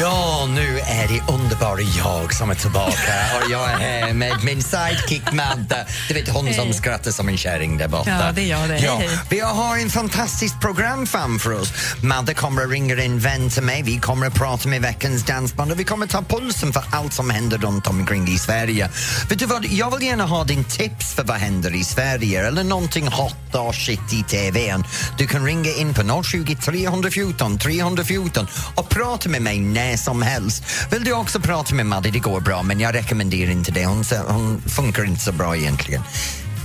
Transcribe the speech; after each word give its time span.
Ja, 0.00 0.46
nu 0.54 0.78
är 0.78 1.08
det 1.08 1.32
underbara 1.32 1.80
jag 1.80 2.34
som 2.34 2.50
är 2.50 2.54
tillbaka 2.54 3.12
och 3.36 3.50
jag 3.50 3.70
är 3.70 3.78
här 3.78 4.12
med 4.12 4.32
min 4.44 4.62
sidekick 4.62 5.32
Madde. 5.32 5.86
Du 6.08 6.14
vet 6.14 6.28
hon 6.28 6.54
som 6.54 6.72
skrattar 6.72 7.10
som 7.10 7.28
en 7.28 7.36
kärring 7.36 7.78
där 7.78 7.88
borta. 7.88 8.10
Ja, 8.10 8.32
det 8.32 8.42
är 8.42 8.46
jag 8.46 8.68
det. 8.68 8.78
Ja, 8.78 9.02
vi 9.30 9.40
har 9.40 9.76
en 9.76 9.90
fantastiskt 9.90 10.60
program 10.60 11.06
framför 11.06 11.52
oss. 11.60 11.72
Madde 12.02 12.34
kommer 12.34 12.62
att 12.62 12.70
ringa 12.70 13.02
en 13.02 13.18
vän 13.18 13.50
till 13.50 13.62
mig, 13.62 13.82
vi 13.82 13.98
kommer 13.98 14.26
att 14.26 14.34
prata 14.34 14.68
med 14.68 14.82
veckans 14.82 15.24
dansband 15.24 15.72
och 15.72 15.80
vi 15.80 15.84
kommer 15.84 16.06
att 16.06 16.12
ta 16.12 16.22
pulsen 16.22 16.72
för 16.72 16.84
allt 16.90 17.12
som 17.12 17.30
händer 17.30 17.58
runt 17.58 17.86
omkring 17.86 18.28
i 18.28 18.38
Sverige. 18.38 18.90
Vet 19.28 19.38
du 19.38 19.46
vad, 19.46 19.64
jag 19.64 19.98
vill 19.98 20.06
gärna 20.06 20.26
ha 20.26 20.44
din 20.44 20.64
tips 20.64 21.14
för 21.14 21.24
vad 21.24 21.36
händer 21.36 21.74
i 21.74 21.84
Sverige 21.84 22.46
eller 22.46 22.64
någonting 22.64 23.08
hot 23.08 23.54
och 23.54 23.74
shit 23.74 24.12
i 24.12 24.22
TVn. 24.22 24.84
Du 25.18 25.26
kan 25.26 25.44
ringa 25.44 25.70
in 25.70 25.94
på 25.94 26.22
020 26.22 26.56
314 26.56 27.58
314 27.58 28.46
och 28.74 28.88
prata 28.88 29.28
med 29.28 29.42
mig 29.42 29.58
när 29.58 29.87
som 29.96 30.22
helst. 30.22 30.62
Vill 30.90 31.04
du 31.04 31.12
också 31.12 31.40
prata 31.40 31.74
med 31.74 31.86
Madde, 31.86 32.10
det 32.10 32.18
går 32.18 32.40
bra 32.40 32.62
men 32.62 32.80
jag 32.80 32.94
rekommenderar 32.94 33.50
inte 33.50 33.72
det. 33.72 33.86
Hon, 33.86 34.04
hon 34.28 34.62
funkar 34.66 35.04
inte 35.04 35.20
så 35.24 35.32
bra 35.32 35.56
egentligen. 35.56 36.02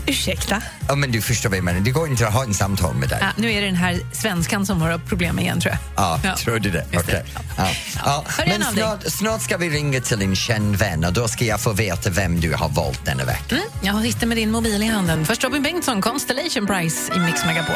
Ursäkta? 0.07 0.61
Ja, 0.87 0.95
men 0.95 1.11
du 1.11 1.21
förstår 1.21 1.49
vad 1.49 1.57
jag 1.57 1.63
menar, 1.65 1.79
det 1.79 1.91
går 1.91 2.07
inte 2.09 2.27
att 2.27 2.33
ha 2.33 2.43
en 2.43 2.53
samtal 2.53 2.95
med 2.95 3.09
dig. 3.09 3.17
Ja, 3.21 3.27
nu 3.37 3.51
är 3.51 3.61
det 3.61 3.67
den 3.67 3.75
här 3.75 3.99
svenskan 4.13 4.65
som 4.65 4.81
har 4.81 4.97
problem 4.97 5.39
igen 5.39 5.61
tror 5.61 5.71
jag. 5.73 5.79
Ja, 6.05 6.19
Ja. 6.23 6.35
tror 6.35 6.59
du 6.59 6.71
det? 6.71 6.85
Okej. 6.97 7.23
Ja. 7.57 7.67
Ja. 8.05 8.23
Hör 8.27 8.45
Men 8.45 8.63
snart, 8.73 9.03
snart 9.07 9.41
ska 9.41 9.57
vi 9.57 9.69
ringa 9.69 9.99
till 10.01 10.21
en 10.21 10.35
känd 10.35 10.75
vän 10.75 11.03
och 11.03 11.13
då 11.13 11.27
ska 11.27 11.45
jag 11.45 11.61
få 11.61 11.71
veta 11.73 12.09
vem 12.09 12.39
du 12.39 12.53
har 12.53 12.69
valt 12.69 13.05
denna 13.05 13.23
vecka. 13.25 13.55
Mm, 13.55 13.63
jag 13.81 14.01
sitter 14.03 14.27
med 14.27 14.37
din 14.37 14.51
mobil 14.51 14.83
i 14.83 14.87
handen. 14.87 15.25
Först 15.25 15.43
Robin 15.43 15.63
Bengtsson, 15.63 16.01
Constellation 16.01 16.67
Prize 16.67 17.13
i 17.15 17.19
Mix 17.19 17.45
Megapol. 17.45 17.75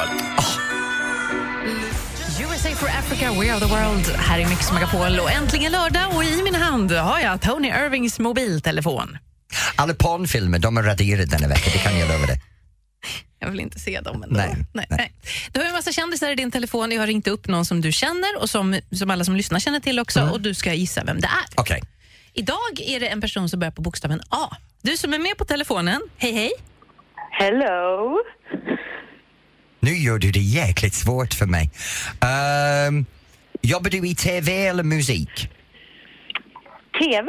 USA 2.67 2.75
for 2.75 2.89
Africa, 2.89 3.31
We 3.39 3.53
are 3.53 3.59
the 3.59 3.65
world 3.65 4.07
här 4.17 4.39
i 4.39 4.45
Mix 4.45 4.71
Megapol. 4.71 5.19
Och 5.19 5.31
äntligen 5.31 5.71
lördag 5.71 6.15
och 6.15 6.23
i 6.23 6.43
min 6.43 6.55
hand 6.55 6.91
har 6.91 7.19
jag 7.19 7.41
Tony 7.41 7.67
Irvings 7.67 8.19
mobiltelefon. 8.19 9.17
Alla 9.75 9.93
pornfilmer, 9.93 10.59
de 10.59 10.77
är 10.77 10.83
raderade 10.83 11.25
denna 11.25 11.47
vecka, 11.47 11.69
det 11.73 11.79
kan 11.79 11.99
jag 11.99 12.09
lova 12.09 12.25
dig. 12.25 12.41
Jag 13.39 13.51
vill 13.51 13.59
inte 13.59 13.79
se 13.79 13.99
dem 13.99 14.23
ändå. 14.23 14.35
Nej, 14.35 14.55
nej, 14.73 14.85
nej. 14.89 15.11
Du 15.51 15.59
har 15.59 15.67
en 15.67 15.73
massa 15.73 15.91
kändisar 15.91 16.31
i 16.31 16.35
din 16.35 16.51
telefon. 16.51 16.91
Jag 16.91 16.99
har 16.99 17.07
ringt 17.07 17.27
upp 17.27 17.47
någon 17.47 17.65
som 17.65 17.81
du 17.81 17.91
känner 17.91 18.41
och 18.41 18.49
som, 18.49 18.79
som 18.91 19.11
alla 19.11 19.23
som 19.23 19.35
lyssnar 19.35 19.59
känner 19.59 19.79
till 19.79 19.99
också 19.99 20.21
och 20.21 20.41
du 20.41 20.53
ska 20.53 20.73
gissa 20.73 21.03
vem 21.03 21.21
det 21.21 21.27
är. 21.27 21.61
Okej. 21.61 21.81
Idag 22.33 22.79
är 22.79 22.99
det 22.99 23.07
en 23.07 23.21
person 23.21 23.49
som 23.49 23.59
börjar 23.59 23.71
på 23.71 23.81
bokstaven 23.81 24.21
A. 24.29 24.55
Du 24.81 24.97
som 24.97 25.13
är 25.13 25.19
med 25.19 25.37
på 25.37 25.45
telefonen, 25.45 26.01
hej 26.17 26.31
hej. 26.31 26.51
Hello. 27.31 28.17
Nu 29.87 29.93
gör 29.93 30.19
du 30.19 30.31
det 30.31 30.39
jäkligt 30.39 30.93
svårt 30.93 31.33
för 31.33 31.45
mig. 31.45 31.69
Um, 32.87 33.05
jobbar 33.61 33.89
du 33.89 34.07
i 34.07 34.15
TV 34.15 34.67
eller 34.67 34.83
musik? 34.83 35.49
TV. 36.99 37.27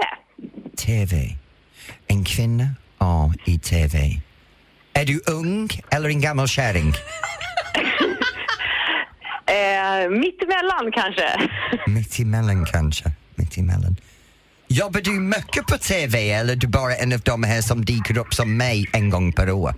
TV. 0.76 1.36
En 2.06 2.24
kvinna? 2.24 2.68
Ja, 2.98 3.32
i 3.46 3.58
TV. 3.58 4.20
Är 4.92 5.04
du 5.04 5.20
ung 5.26 5.68
eller 5.90 6.08
en 6.08 6.20
gammal 6.20 6.48
kärring? 6.48 6.92
Eh, 9.48 10.10
mitt 10.10 10.42
emellan 10.42 10.92
kanske. 10.92 11.50
Mitt 11.86 12.18
emellan 12.18 12.66
kanske. 12.66 13.12
Mitt 13.34 13.56
emellan. 13.56 13.96
Jobbar 14.68 15.00
du 15.00 15.10
mycket 15.10 15.66
på 15.66 15.78
TV 15.78 16.30
eller 16.30 16.52
är 16.52 16.56
du 16.56 16.66
bara 16.66 16.94
en 16.94 17.12
av 17.12 17.20
de 17.20 17.42
här 17.42 17.62
som 17.62 17.84
dyker 17.84 18.18
upp 18.18 18.34
som 18.34 18.56
mig 18.56 18.86
en 18.92 19.10
gång 19.10 19.32
per 19.32 19.50
år? 19.50 19.74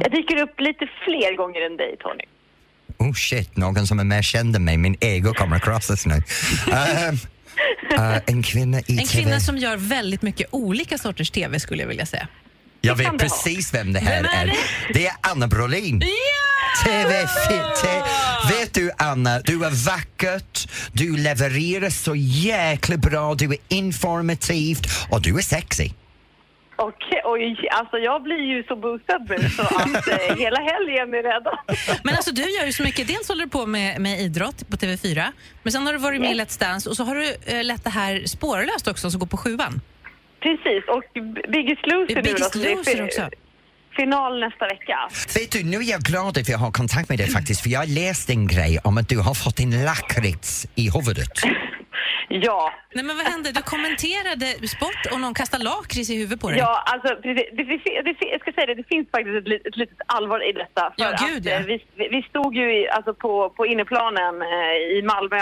Jag 0.00 0.12
dyker 0.12 0.36
upp 0.42 0.60
lite 0.60 0.86
fler 1.04 1.36
gånger 1.36 1.60
än 1.70 1.76
dig, 1.76 1.96
Tony. 2.00 2.24
Oh 2.98 3.14
shit, 3.14 3.56
någon 3.56 3.86
som 3.86 3.98
är 4.00 4.04
mer 4.04 4.22
känd 4.22 4.56
än 4.56 4.64
mig. 4.64 4.76
Min 4.76 4.96
ego 5.00 5.34
kommer 5.34 5.58
krossas 5.58 6.06
nu. 6.06 6.14
Ehm, 6.72 7.14
eh, 7.98 8.16
en 8.26 8.42
kvinna 8.42 8.78
i 8.78 8.82
En 8.88 8.96
TV. 8.96 9.04
kvinna 9.06 9.40
som 9.40 9.56
gör 9.58 9.76
väldigt 9.76 10.22
mycket 10.22 10.46
olika 10.50 10.98
sorters 10.98 11.30
TV 11.30 11.60
skulle 11.60 11.82
jag 11.82 11.88
vilja 11.88 12.06
säga. 12.06 12.28
Jag 12.80 12.96
kan 12.98 13.04
vet 13.04 13.06
ha. 13.12 13.18
precis 13.28 13.74
vem 13.74 13.92
det 13.92 14.00
här 14.00 14.22
Vem 14.22 14.24
är 14.32 14.42
är. 14.42 14.46
det? 14.46 14.56
Det 14.94 15.06
är 15.06 15.14
Anna 15.20 15.46
Brolin. 15.48 16.02
TV, 16.84 17.26
te, 17.82 18.02
vet 18.54 18.74
du 18.74 18.90
Anna, 18.98 19.40
du 19.40 19.64
är 19.64 19.84
vackert, 19.86 20.68
du 20.92 21.16
levererar 21.16 21.90
så 21.90 22.14
jäkla 22.16 22.96
bra, 22.96 23.34
du 23.34 23.44
är 23.44 23.58
informativ 23.68 24.78
och 25.10 25.22
du 25.22 25.38
är 25.38 25.42
sexy. 25.42 25.90
Okej, 26.80 27.20
oj, 27.24 27.68
alltså 27.70 27.96
jag 27.98 28.22
blir 28.22 28.42
ju 28.52 28.62
så 28.62 28.76
boostad 28.76 29.18
nu 29.28 29.48
så 29.50 29.62
att 29.62 30.08
eh, 30.08 30.36
hela 30.44 30.60
helgen 30.60 31.14
är 31.14 31.22
räddad. 31.22 31.58
Men 32.04 32.14
alltså 32.14 32.32
du 32.32 32.42
gör 32.42 32.66
ju 32.66 32.72
så 32.72 32.82
mycket. 32.82 33.08
Dels 33.08 33.28
håller 33.28 33.44
du 33.44 33.50
på 33.50 33.66
med, 33.66 34.00
med 34.00 34.20
idrott 34.20 34.68
på 34.70 34.76
TV4, 34.76 35.24
men 35.62 35.72
sen 35.72 35.86
har 35.86 35.92
du 35.92 35.98
varit 35.98 36.20
med 36.20 36.30
i 36.30 36.34
Let's 36.34 36.60
Dance 36.60 36.90
och 36.90 36.96
så 36.96 37.04
har 37.04 37.14
du 37.14 37.34
eh, 37.46 37.64
lett 37.64 37.84
det 37.84 37.90
här 37.90 38.22
spårlöst 38.26 38.88
också 38.88 39.10
som 39.10 39.20
går 39.20 39.26
på 39.26 39.36
sjuan. 39.36 39.80
Precis, 40.40 40.84
och 40.88 41.04
Biggest 41.52 41.86
Loser 41.86 42.14
nu 42.14 42.22
Biggest 42.22 42.52
då, 42.52 42.58
så 42.58 42.58
det 42.58 42.72
är 42.72 42.76
Loser 42.76 43.04
också. 43.04 43.30
Final 43.96 44.40
nästa 44.40 44.64
vecka. 44.64 44.98
Vet 45.34 45.52
du, 45.52 45.64
nu 45.64 45.76
är 45.76 45.90
jag 45.90 46.00
glad 46.00 46.38
att 46.38 46.48
jag 46.48 46.58
har 46.58 46.70
kontakt 46.70 47.08
med 47.08 47.18
dig 47.18 47.28
faktiskt 47.28 47.62
för 47.62 47.70
jag 47.70 47.88
läste 47.88 48.32
en 48.32 48.46
grej 48.46 48.78
om 48.84 48.98
att 48.98 49.08
du 49.08 49.18
har 49.18 49.34
fått 49.34 49.60
en 49.60 49.84
lakrits 49.84 50.66
i 50.74 50.90
huvudet. 50.90 51.32
Ja, 52.28 52.72
Nej 52.94 53.04
men 53.04 53.16
vad 53.16 53.26
hände? 53.26 53.52
Du 53.52 53.62
kommenterade 53.62 54.46
sport 54.68 55.02
och 55.12 55.20
någon 55.20 55.34
kastade 55.34 55.64
lakrits 55.64 56.10
i 56.10 56.16
huvudet 56.18 56.40
på 56.40 56.48
dig. 56.48 56.58
Ja, 56.58 56.84
alltså 56.86 57.16
precis. 57.22 57.44
Det, 57.52 57.64
det, 57.64 58.02
det, 58.02 58.16
jag 58.20 58.40
ska 58.40 58.52
säga 58.52 58.66
det, 58.66 58.74
det 58.74 58.88
finns 58.88 59.08
faktiskt 59.10 59.36
ett, 59.36 59.66
ett 59.66 59.76
litet 59.76 59.98
allvar 60.06 60.48
i 60.48 60.52
detta. 60.52 60.82
För 60.82 61.04
Ja, 61.04 61.10
gud, 61.28 61.38
att, 61.38 61.44
ja. 61.44 61.52
eh, 61.52 61.66
vi, 61.66 62.08
vi 62.10 62.22
stod 62.22 62.56
ju 62.56 62.76
i, 62.78 62.88
alltså 62.88 63.14
på, 63.14 63.50
på 63.50 63.66
inneplanen 63.66 64.42
eh, 64.42 64.98
i 64.98 65.02
Malmö. 65.02 65.38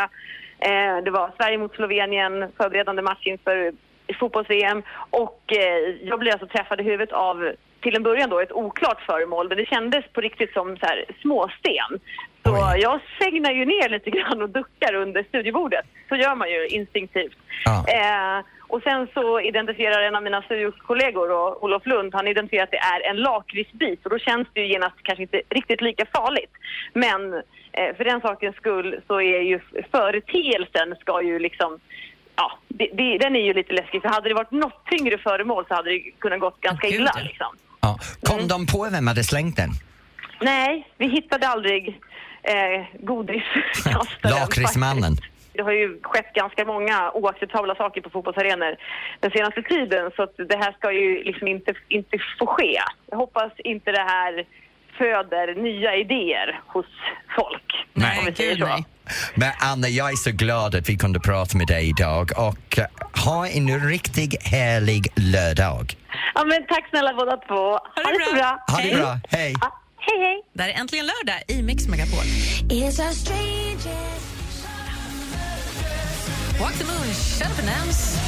Eh, 0.59 0.97
det 1.05 1.11
var 1.11 1.33
Sverige 1.37 1.59
mot 1.59 1.75
Slovenien, 1.75 2.53
förberedande 2.57 3.03
match 3.03 3.27
inför 3.27 3.73
fotbolls-VM. 4.19 4.83
Och 5.11 5.43
eh, 5.47 5.95
jag 6.03 6.19
blev 6.19 6.33
alltså 6.33 6.47
träffad 6.47 6.81
i 6.81 6.85
huvudet 6.85 7.13
av, 7.13 7.53
till 7.81 7.97
en 7.97 8.03
början 8.03 8.31
då, 8.31 8.41
ett 8.41 8.53
oklart 8.53 9.01
föremål. 9.07 9.49
Men 9.49 9.59
det 9.59 9.67
kändes 9.67 10.05
på 10.13 10.21
riktigt 10.21 10.53
som 10.53 10.77
så 10.77 10.87
här, 10.87 11.05
småsten. 11.23 12.01
Så 12.47 12.53
Oj. 12.53 12.81
jag 12.81 13.01
segnar 13.19 13.53
ju 13.53 13.65
ner 13.65 13.89
lite 13.89 14.11
grann 14.11 14.43
och 14.43 14.51
duckar 14.51 14.95
under 14.95 15.23
studiebordet. 15.23 15.87
Så 16.09 16.17
gör 16.17 16.35
man 16.35 16.51
ju 16.51 16.67
instinktivt. 16.67 17.37
Ja. 17.65 17.85
Eh, 17.89 18.45
och 18.69 18.83
sen 18.83 19.09
så 19.15 19.41
identifierar 19.41 20.03
en 20.03 20.17
av 20.17 20.23
mina 20.23 20.43
studiokollegor, 20.43 21.31
och 21.31 21.65
Olof 21.65 21.87
Lund, 21.87 22.15
han 22.15 22.29
identifierar 22.29 22.65
att 22.65 22.71
det 22.71 22.77
är 22.95 23.11
en 23.11 23.17
lakritsbit 23.17 24.05
och 24.05 24.11
då 24.11 24.19
känns 24.19 24.49
det 24.53 24.61
ju 24.61 24.67
genast 24.67 24.97
kanske 25.03 25.23
inte 25.23 25.43
riktigt 25.51 25.81
lika 25.81 26.07
farligt. 26.15 26.53
Men 26.93 27.35
eh, 27.73 27.97
för 27.97 28.05
den 28.05 28.21
sakens 28.21 28.57
skull 28.57 29.01
så 29.07 29.21
är 29.21 29.41
ju 29.41 29.61
företeelsen 29.93 30.95
ska 31.01 31.23
ju 31.23 31.39
liksom 31.39 31.81
Ja, 32.39 32.59
det, 32.69 32.89
det, 32.93 33.19
den 33.19 33.37
är 33.37 33.41
ju 33.41 33.53
lite 33.53 33.73
läskig. 33.73 34.03
För 34.03 34.09
hade 34.09 34.29
det 34.29 34.35
varit 34.35 34.51
något 34.51 34.87
tyngre 34.91 35.19
föremål 35.19 35.65
så 35.69 35.75
hade 35.75 35.91
det 35.91 36.01
kunnat 36.19 36.41
gått 36.41 36.61
ganska 36.61 36.89
illa. 36.89 37.13
Liksom. 37.23 37.47
Ja. 37.81 37.99
Kom 38.23 38.49
de 38.49 38.67
på 38.67 38.89
vem 38.93 39.07
hade 39.07 39.25
slängt 39.25 39.57
den? 39.57 39.71
Nej, 40.41 40.89
vi 40.99 41.09
hittade 41.09 41.49
aldrig 41.49 42.01
eh, 42.47 42.85
godiskastaren. 43.01 44.35
Lakritsmannen. 44.41 45.17
Det 45.53 45.63
har 45.63 45.73
ju 45.73 46.01
skett 46.03 46.33
ganska 46.35 46.65
många 46.65 47.11
oacceptabla 47.11 47.75
saker 47.75 48.01
på 48.01 48.11
fotbollsarenor 48.11 48.77
den 49.21 49.31
senaste 49.31 49.63
tiden 49.63 50.11
så 50.17 50.23
att 50.23 50.35
det 50.37 50.57
här 50.57 50.73
ska 50.73 50.93
ju 50.93 51.25
liksom 51.25 51.49
inte, 51.49 51.75
inte 51.89 52.19
få 52.39 52.47
ske. 52.47 52.79
Jag 53.11 53.17
hoppas 53.17 53.53
inte 53.59 53.93
det 53.93 54.07
här 54.09 54.45
föder 54.99 55.55
nya 55.55 55.97
idéer 55.97 56.61
hos 56.67 56.87
folk. 57.37 57.87
Nej, 57.93 58.19
om 58.19 58.25
vi 58.27 58.35
säger 58.35 58.51
gud 58.51 58.61
så. 58.61 58.67
nej. 58.67 58.85
Men 59.35 59.53
Anna, 59.73 59.89
jag 59.89 60.11
är 60.11 60.17
så 60.17 60.31
glad 60.31 60.75
att 60.75 60.89
vi 60.89 60.97
kunde 60.97 61.21
prata 61.21 61.59
med 61.59 61.67
dig 61.67 61.89
idag 61.89 62.31
och 62.37 62.79
eh, 62.79 62.85
ha 63.25 63.47
en 63.49 63.89
riktigt 63.89 64.43
härlig 64.43 65.09
lördag. 65.17 65.95
Ja, 66.35 66.45
men 66.45 66.67
tack 66.67 66.89
snälla 66.91 67.15
båda 67.15 67.37
två. 67.37 67.55
Ha, 67.55 67.79
det 67.97 68.25
så 68.25 68.35
bra. 68.35 68.41
bra. 68.41 68.65
Ha 68.69 68.77
det 68.77 68.83
Hej. 68.83 68.97
bra, 68.97 69.19
hej! 69.29 69.55
Hej, 70.09 70.21
hej. 70.21 70.43
Det 70.53 70.63
här 70.63 70.71
är 70.71 70.75
äntligen 70.75 71.07
lördag 71.07 71.43
i 71.49 71.63
Mix 71.63 71.89
Megapol. 71.89 72.25
Walk 76.61 76.79
the 76.79 76.85
moon, 76.85 77.15
shut 77.15 77.49
up 77.51 77.59
and 77.59 77.69
dance. 77.69 78.19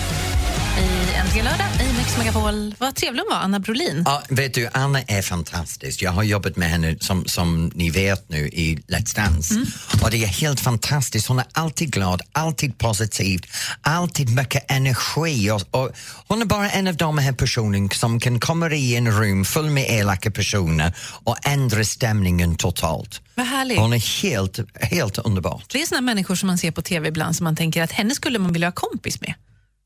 I 0.79 1.15
Äntligen 1.15 1.45
lördag 1.45 1.67
i 1.81 1.97
Mix 1.97 2.19
Megapol. 2.19 2.75
Vad 2.79 2.95
trevlig 2.95 3.21
hon 3.21 3.29
var, 3.31 3.37
Anna 3.37 3.61
Brolin. 3.61 4.03
Ja, 4.07 4.23
vet 4.29 4.55
du, 4.55 4.69
Anna 4.73 5.03
är 5.03 5.23
fantastisk. 5.23 6.03
Jag 6.03 6.11
har 6.11 6.23
jobbat 6.23 6.57
med 6.57 6.71
henne 6.71 6.97
som, 7.01 7.25
som 7.25 7.73
ni 7.75 7.91
vet 7.91 8.29
nu 8.29 8.49
i 8.49 8.79
Let's 8.89 9.17
Dance. 9.17 9.55
Mm. 9.55 9.67
Och 10.03 10.11
det 10.11 10.25
är 10.25 10.27
helt 10.27 10.61
fantastiskt. 10.61 11.27
Hon 11.27 11.39
är 11.39 11.47
alltid 11.53 11.91
glad, 11.91 12.23
alltid 12.33 12.79
positiv, 12.79 13.41
alltid 13.81 14.35
mycket 14.35 14.71
energi. 14.71 15.51
Och, 15.51 15.63
och 15.71 15.91
hon 16.29 16.43
är 16.43 16.47
bara 16.47 16.71
en 16.71 16.89
av 16.89 16.97
de 16.97 17.19
här 17.19 17.33
personerna 17.33 17.89
som 17.89 18.21
kan 18.21 18.41
komma 18.41 18.71
i 18.71 18.97
en 18.97 19.13
rum 19.13 19.45
full 19.45 19.71
med 19.71 19.91
elaka 19.91 20.31
personer 20.31 20.93
och 21.25 21.37
ändra 21.47 21.85
stämningen 21.85 22.57
totalt. 22.57 23.21
Vad 23.35 23.47
härligt. 23.47 23.79
Hon 23.79 23.93
är 23.93 24.23
helt, 24.23 24.59
helt 24.75 25.19
underbart. 25.19 25.65
Det 25.73 25.83
är 25.83 25.87
såna 25.87 26.01
människor 26.01 26.35
som 26.35 26.47
man 26.47 26.59
ser 26.59 26.71
på 26.71 26.83
tv 26.83 27.09
ibland 27.09 27.37
som 27.37 27.45
man 27.45 27.57
tänker 27.57 27.83
att 27.83 27.93
henne 27.93 28.15
skulle 28.15 28.39
man 28.39 28.53
vilja 28.53 28.69
ha 28.69 28.73
kompis 28.73 29.21
med. 29.21 29.35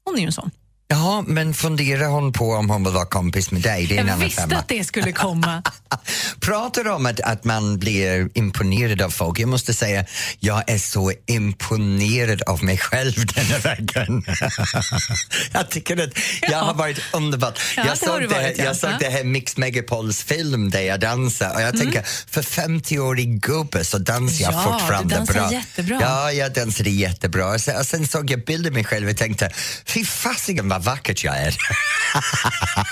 Hon 0.04 0.14
är 0.14 0.18
ju 0.18 0.26
en 0.26 0.32
sån. 0.32 0.50
Ja, 0.92 1.24
men 1.26 1.54
funderar 1.54 2.06
hon 2.08 2.32
på 2.32 2.52
om 2.52 2.70
hon 2.70 2.84
vill 2.84 2.92
vara 2.92 3.06
kompis 3.06 3.50
med 3.50 3.62
dig? 3.62 3.86
Det 3.86 3.96
är 3.96 4.00
en 4.00 4.06
Jag 4.06 4.12
annan 4.14 4.24
visste 4.26 4.42
femma. 4.42 4.54
att 4.56 4.68
det 4.68 4.84
skulle 4.84 5.12
komma. 5.12 5.62
Pratar 6.40 6.88
om 6.88 7.06
att, 7.06 7.20
att 7.20 7.44
man 7.44 7.78
blir 7.78 8.28
imponerad 8.34 9.02
av 9.02 9.10
folk. 9.10 9.38
Jag 9.38 9.48
måste 9.48 9.74
säga, 9.74 10.04
jag 10.40 10.70
är 10.70 10.78
så 10.78 11.12
imponerad 11.26 12.42
av 12.42 12.64
mig 12.64 12.78
själv 12.78 13.14
denna 13.34 13.58
veckan. 13.58 14.24
jag 15.52 15.70
tycker 15.70 16.02
att 16.04 16.18
jag 16.42 16.58
har 16.58 16.74
varit 16.74 17.00
underbart. 17.12 17.58
Ja, 17.76 17.84
jag 17.86 17.98
såg, 17.98 18.20
det, 18.20 18.34
här, 18.34 18.42
varit, 18.42 18.58
ja. 18.58 18.64
jag 18.64 18.76
såg 18.76 18.90
det 19.00 19.08
här 19.08 19.24
Mix 19.24 19.56
Megapols 19.56 20.22
film 20.22 20.70
där 20.70 20.80
jag 20.80 21.00
dansar 21.00 21.54
och 21.54 21.62
jag 21.62 21.78
tänker, 21.78 22.02
för 22.30 22.42
50-årig 22.42 23.40
gubbe 23.40 23.84
så 23.84 23.98
dansar 23.98 24.42
jag 24.42 24.52
Mm. 24.52 24.64
Ja, 24.64 24.78
fortfarande 24.78 25.14
du 25.14 25.18
dansar 25.18 25.34
bra. 25.34 25.52
jättebra. 25.52 25.98
Ja, 26.00 26.32
jag 26.32 26.52
dansade 26.52 26.90
jättebra. 26.90 27.46
Och 27.46 27.60
sen, 27.60 27.76
och 27.76 27.86
sen 27.86 28.06
såg 28.06 28.30
jag 28.30 28.44
bilder 28.44 28.70
av 28.70 28.74
mig 28.74 28.84
själv 28.84 29.08
och 29.08 29.16
tänkte, 29.16 29.50
fy 29.86 30.04
fasiken 30.04 30.68
vad 30.68 30.82
vackert 30.84 31.24
jag 31.24 31.36
är. 31.36 31.56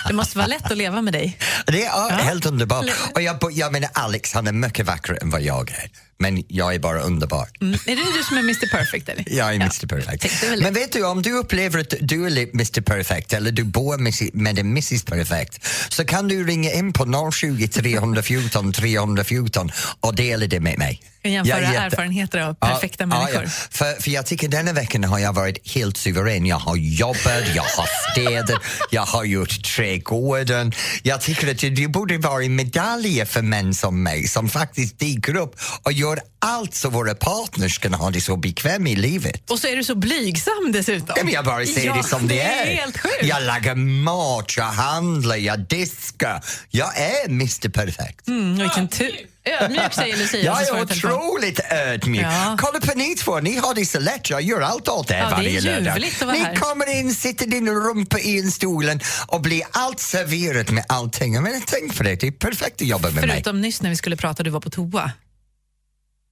Det 0.08 0.14
måste 0.14 0.38
vara 0.38 0.46
lätt 0.46 0.70
att 0.70 0.76
leva 0.76 1.02
med 1.02 1.12
dig. 1.12 1.38
Det 1.66 1.82
är 1.82 1.86
ja, 1.86 2.08
helt 2.22 2.46
underbart. 2.46 2.84
Och 3.14 3.22
jag, 3.22 3.38
jag 3.52 3.72
menar 3.72 3.90
Alex, 3.92 4.32
han 4.34 4.46
är 4.46 4.52
mycket 4.52 4.86
vackrare 4.86 5.18
än 5.18 5.30
vad 5.30 5.42
jag 5.42 5.70
är. 5.70 6.09
Men 6.20 6.44
jag 6.48 6.74
är 6.74 6.78
bara 6.78 7.00
underbar. 7.00 7.48
Mm. 7.60 7.74
Är 7.86 7.96
det 7.96 8.02
du 8.18 8.22
som 8.22 8.36
är 8.36 8.40
Mr 8.42 8.68
Perfect? 8.70 9.08
Eller? 9.08 9.24
Jag 9.26 9.48
är 9.48 9.52
Ja. 9.52 9.60
Mr 9.60 9.86
Perfect. 9.86 10.44
Men 10.62 10.74
vet 10.74 10.92
du, 10.92 11.04
om 11.06 11.22
du 11.22 11.32
upplever 11.32 11.78
att 11.80 11.94
du 12.00 12.26
är 12.26 12.30
Mr 12.30 12.80
Perfect 12.80 13.32
eller 13.32 13.50
du 13.52 13.64
bor 13.64 13.98
med, 14.34 14.58
en 14.58 14.66
Mrs 14.66 15.04
Perfect 15.04 15.66
så 15.88 16.04
kan 16.04 16.28
du 16.28 16.46
ringa 16.46 16.72
in 16.72 16.92
på 16.92 17.30
020 17.32 17.68
314 17.68 18.72
314 18.72 19.70
och 20.00 20.14
dela 20.14 20.46
det 20.46 20.60
med 20.60 20.78
mig. 20.78 21.02
Jämföra 21.22 21.60
Jag 21.60 21.72
jätte- 21.72 21.84
erfarenheter 21.84 22.38
av 22.38 22.54
perfekta 22.54 23.06
människor. 23.06 23.46
För, 23.70 24.02
för 24.02 24.10
jag 24.10 24.26
tycker 24.26 24.48
denna 24.48 24.72
veckan 24.72 25.04
har 25.04 25.18
jag 25.18 25.32
varit 25.32 25.68
helt 25.74 25.96
suverän. 25.96 26.46
Jag 26.46 26.56
har 26.58 26.76
jobbat, 26.76 27.54
jag 27.54 27.62
har 27.62 27.88
städat, 28.12 28.62
jag 28.90 29.02
har 29.02 29.24
gjort 29.24 29.64
trädgården. 29.76 30.72
Jag 31.02 31.20
tycker 31.20 31.50
att 31.50 31.58
det 31.76 31.88
borde 31.88 32.18
vara 32.18 32.48
medaljer 32.48 33.24
för 33.24 33.42
män 33.42 33.74
som 33.74 34.02
mig 34.02 34.28
som 34.28 34.48
faktiskt 34.48 34.98
dyker 34.98 35.36
upp 35.36 35.56
och 35.82 35.92
gör 35.92 36.09
allt 36.38 36.74
så 36.74 36.88
våra 36.90 37.14
partners 37.14 37.78
kan 37.78 37.94
ha 37.94 38.10
det 38.10 38.20
så 38.20 38.36
bekvämt 38.36 38.88
i 38.88 38.96
livet. 38.96 39.50
Och 39.50 39.58
så 39.58 39.66
är 39.66 39.76
du 39.76 39.84
så 39.84 39.94
blygsam 39.94 40.72
dessutom. 40.72 41.14
Ja, 41.16 41.24
men 41.24 41.32
jag 41.34 41.44
bara 41.44 41.66
säger 41.66 41.86
Ja, 41.86 41.94
det 41.96 42.02
som 42.08 42.28
det 42.28 42.40
är. 42.40 42.76
helt 42.76 42.98
sjukt. 42.98 43.14
Jag 43.22 43.42
lagar 43.42 43.74
mat, 43.74 44.56
jag 44.56 44.64
handlar, 44.64 45.36
jag 45.36 45.60
diskar. 45.68 46.44
Jag 46.70 46.98
är 46.98 47.24
Mr 47.28 47.68
Perfect. 47.68 48.28
Mm, 48.28 48.58
vilken 48.58 48.88
tur. 48.88 49.16
Ödmjuk 49.44 49.92
säger 49.94 50.16
Lucia. 50.16 50.40
Jag 50.44 50.62
är 50.68 50.82
otroligt 50.82 51.60
ödmjuk. 51.70 52.22
Ja. 52.24 52.56
Kolla 52.60 52.80
på 52.80 52.92
ni 52.98 53.14
två, 53.14 53.40
ni 53.40 53.56
har 53.56 53.74
det 53.74 53.84
så 53.86 54.00
lätt. 54.00 54.30
Jag 54.30 54.42
gör 54.42 54.60
allt 54.60 54.88
åt 54.88 55.10
er 55.10 55.14
Ja, 55.16 55.24
det 55.24 55.26
är 55.26 55.30
varje 55.30 55.60
lördag. 55.60 56.00
Ni 56.00 56.38
här. 56.38 56.54
kommer 56.54 56.98
in, 57.00 57.14
sitter 57.14 57.46
din 57.46 57.68
rumpa 57.68 58.18
i 58.18 58.38
en 58.38 58.50
stolen 58.50 59.00
och 59.26 59.40
blir 59.40 59.62
allt 59.70 60.00
serverat 60.00 60.70
med 60.70 60.84
allting. 60.88 61.42
Men 61.42 61.62
tänk 61.66 61.96
på 61.96 62.02
det, 62.02 62.20
det 62.20 62.26
är 62.26 62.30
perfekt 62.30 62.82
att 62.82 62.88
jobba 62.88 63.10
med 63.10 63.14
mig. 63.26 63.30
Förutom 63.30 63.60
nyss 63.60 63.82
när 63.82 63.90
vi 63.90 63.96
skulle 63.96 64.16
prata 64.16 64.42
du 64.42 64.50
var 64.50 64.60
på 64.60 64.70
toa. 64.70 65.12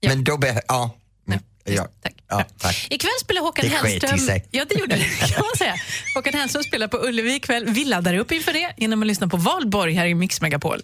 Ja. 0.00 0.08
Men 0.08 0.24
då 0.24 0.36
behöver... 0.36 0.62
Ja. 0.68 0.94
Ja, 1.26 1.40
Ja. 1.74 1.88
Tack. 2.02 2.14
Ja, 2.28 2.44
tack. 2.58 2.86
Ikväll 2.90 3.10
spelar 3.20 3.40
Håkan 3.40 3.64
Det 3.68 3.88
Hellström... 3.88 4.18
sig. 4.18 4.48
Ja, 4.50 4.64
det 4.68 4.74
gjorde 4.78 4.96
det 4.96 5.04
kan 5.34 5.44
man 5.44 5.56
säga. 5.58 5.74
Håkan 6.14 6.34
Hellström 6.34 6.62
spelar 6.62 6.88
på 6.88 6.96
Ullevi 6.96 7.34
ikväll. 7.34 7.64
Vi 7.68 7.84
laddar 7.84 8.14
upp 8.14 8.32
inför 8.32 8.52
det 8.52 8.74
genom 8.76 9.02
att 9.02 9.06
lyssna 9.06 9.28
på 9.28 9.36
Valborg 9.36 9.92
här 9.94 10.06
i 10.06 10.14
Mix 10.14 10.40
Megapol. 10.40 10.82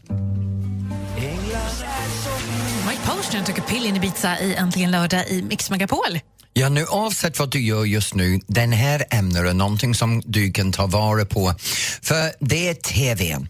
Mike 2.88 3.02
Posner 3.06 3.44
tog 3.44 3.66
pill 3.66 3.86
in 3.86 3.96
Ibiza 3.96 4.38
i 4.40 4.54
Äntligen 4.54 4.90
lördag 4.90 5.28
i 5.28 5.42
Mix 5.42 5.70
Megapol. 5.70 6.20
Ja, 6.52 6.68
nu 6.68 6.84
oavsett 6.84 7.38
vad 7.38 7.50
du 7.50 7.60
gör 7.60 7.84
just 7.84 8.14
nu, 8.14 8.40
den 8.46 8.72
här 8.72 9.04
ämnet 9.10 9.36
är 9.36 9.54
någonting 9.54 9.94
som 9.94 10.22
du 10.26 10.52
kan 10.52 10.72
ta 10.72 10.86
vara 10.86 11.24
på. 11.24 11.54
För 12.02 12.32
det 12.40 12.68
är 12.68 12.74
TVn. 12.74 13.48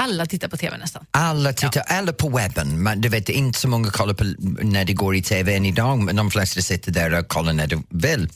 Alla 0.00 0.26
tittar 0.26 0.48
på 0.48 0.56
TV 0.56 0.76
nästan. 0.76 1.04
Alla 1.10 1.52
tittar, 1.52 1.84
eller 1.88 2.12
på 2.12 2.28
webben. 2.28 2.82
Men 2.82 3.00
du 3.00 3.08
vet, 3.08 3.28
inte 3.28 3.58
så 3.58 3.68
många 3.68 3.90
kollar 3.90 4.14
på 4.14 4.24
när 4.62 4.84
det 4.84 4.92
går 4.92 5.16
i 5.16 5.22
TV 5.22 5.56
än 5.56 5.66
idag, 5.66 5.98
men 5.98 6.16
de 6.16 6.30
flesta 6.30 6.60
sitter 6.60 6.92
där 6.92 7.18
och 7.18 7.28
kollar 7.28 7.52
när 7.52 7.66
de 7.66 7.84
vill. 7.88 8.28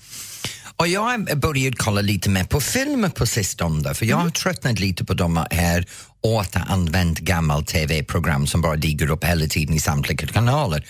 Och 0.76 0.88
jag 0.88 1.00
har 1.00 1.34
börjat 1.34 1.74
kolla 1.76 2.00
lite 2.00 2.30
mer 2.30 2.44
på 2.44 2.60
filmer 2.60 3.08
på 3.08 3.26
sistone, 3.26 3.94
för 3.94 4.06
jag 4.06 4.16
har 4.16 4.30
tröttnat 4.30 4.78
lite 4.78 5.04
på 5.04 5.14
de 5.14 5.46
här 5.50 5.86
återanvänt 6.20 7.18
gammal 7.18 7.64
TV-program 7.64 8.46
som 8.46 8.60
bara 8.60 8.76
dyker 8.76 9.10
upp 9.10 9.24
hela 9.24 9.46
tiden 9.46 9.76
i 9.76 9.80
samtliga 9.80 10.26
kanaler. 10.26 10.86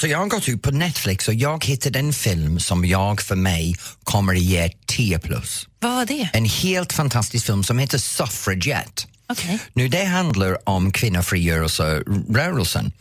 Så 0.00 0.06
jag 0.06 0.18
har 0.18 0.26
gått 0.26 0.48
ut 0.48 0.62
på 0.62 0.70
Netflix 0.70 1.28
och 1.28 1.34
jag 1.34 1.64
hittade 1.64 1.98
en 1.98 2.12
film 2.12 2.60
som 2.60 2.84
jag 2.84 3.20
för 3.20 3.36
mig 3.36 3.76
kommer 4.04 4.32
att 4.32 4.42
ge 4.42 4.70
10 4.86 5.18
plus. 5.18 5.68
Vad 5.80 5.94
var 5.94 6.06
det? 6.06 6.30
En 6.32 6.44
helt 6.44 6.92
fantastisk 6.92 7.46
film 7.46 7.64
som 7.64 7.78
heter 7.78 7.98
Suffragette. 7.98 9.02
Okej. 9.28 9.58
Nu, 9.72 9.88
det 9.88 10.04
handlar 10.04 10.68
om 10.68 10.92
kvinnofrigörelserörelsen. 10.92 12.92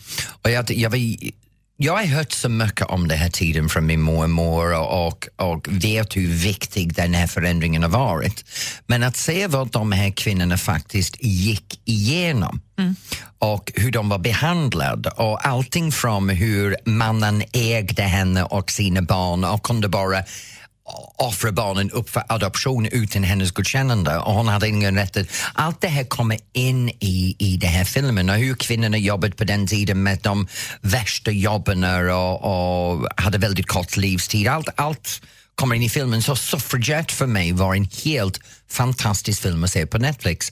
Och 0.42 0.52
jag, 0.52 0.72
jag, 0.72 1.18
jag 1.78 1.98
har 1.98 2.06
hört 2.06 2.32
så 2.32 2.50
mycket 2.50 2.88
om 2.88 3.08
den 3.08 3.18
här 3.18 3.30
tiden 3.30 3.70
från 3.70 3.86
min 3.86 4.02
mormor 4.02 4.80
och, 4.80 5.08
och, 5.08 5.28
och 5.36 5.68
vet 5.70 6.16
hur 6.16 6.28
viktig 6.28 6.96
den 6.96 7.14
här 7.14 7.28
förändringen 7.28 7.84
har 7.84 7.90
varit. 7.90 8.46
Men 8.88 9.04
att 9.04 9.18
se 9.18 9.48
vad 9.48 9.72
de 9.72 9.92
här 9.92 10.10
kvinnorna 10.10 10.58
faktiskt 10.58 11.16
gick 11.20 11.82
igenom 11.86 12.62
och 13.40 13.72
hur 13.76 13.92
de 13.92 14.10
var 14.10 14.18
behandlade 14.18 15.10
och 15.10 15.48
allting 15.48 15.92
från 15.92 16.30
hur 16.30 16.76
mannen 16.86 17.44
ägde 17.54 18.04
henne 18.04 18.44
och 18.44 18.72
sina 18.72 19.02
barn 19.02 19.44
och 19.44 19.64
kunde 19.64 19.90
bara 19.90 20.24
offra 21.16 21.52
barnen 21.52 21.92
upp 21.92 22.10
för 22.10 22.24
adoption 22.30 22.86
utan 22.86 23.24
hennes 23.24 23.52
godkännande 23.52 24.18
och 24.18 24.34
hon 24.34 24.48
hade 24.48 24.68
ingen 24.68 24.96
rätt 24.96 25.18
att... 25.18 25.28
Allt 25.54 25.82
det 25.82 25.88
här 25.88 26.04
kommer 26.04 26.40
in 26.54 26.90
i, 26.90 27.36
i 27.40 27.58
den 27.58 27.70
här 27.70 27.84
filmen 27.84 28.30
och 28.30 28.36
hur 28.36 28.56
kvinnorna 28.56 28.98
jobbade 28.98 29.36
på 29.36 29.44
den 29.44 29.68
tiden 29.68 30.04
med 30.04 30.20
de 30.24 30.48
värsta 30.82 31.32
jobben 31.32 31.84
och, 31.84 32.44
och 32.44 33.08
hade 33.18 33.38
väldigt 33.38 33.68
kort 33.68 33.98
livstid. 33.98 34.48
Allt, 34.48 34.70
allt 34.76 35.22
kommer 35.56 35.76
in 35.76 35.84
i 35.84 35.90
filmen. 35.90 36.22
Så 36.22 36.36
Suffragette 36.36 37.14
för 37.14 37.28
mig 37.28 37.52
var 37.52 37.76
en 37.76 37.88
helt 38.04 38.40
fantastisk 38.70 39.42
film 39.42 39.64
att 39.64 39.72
se 39.72 39.86
på 39.86 39.98
Netflix. 39.98 40.52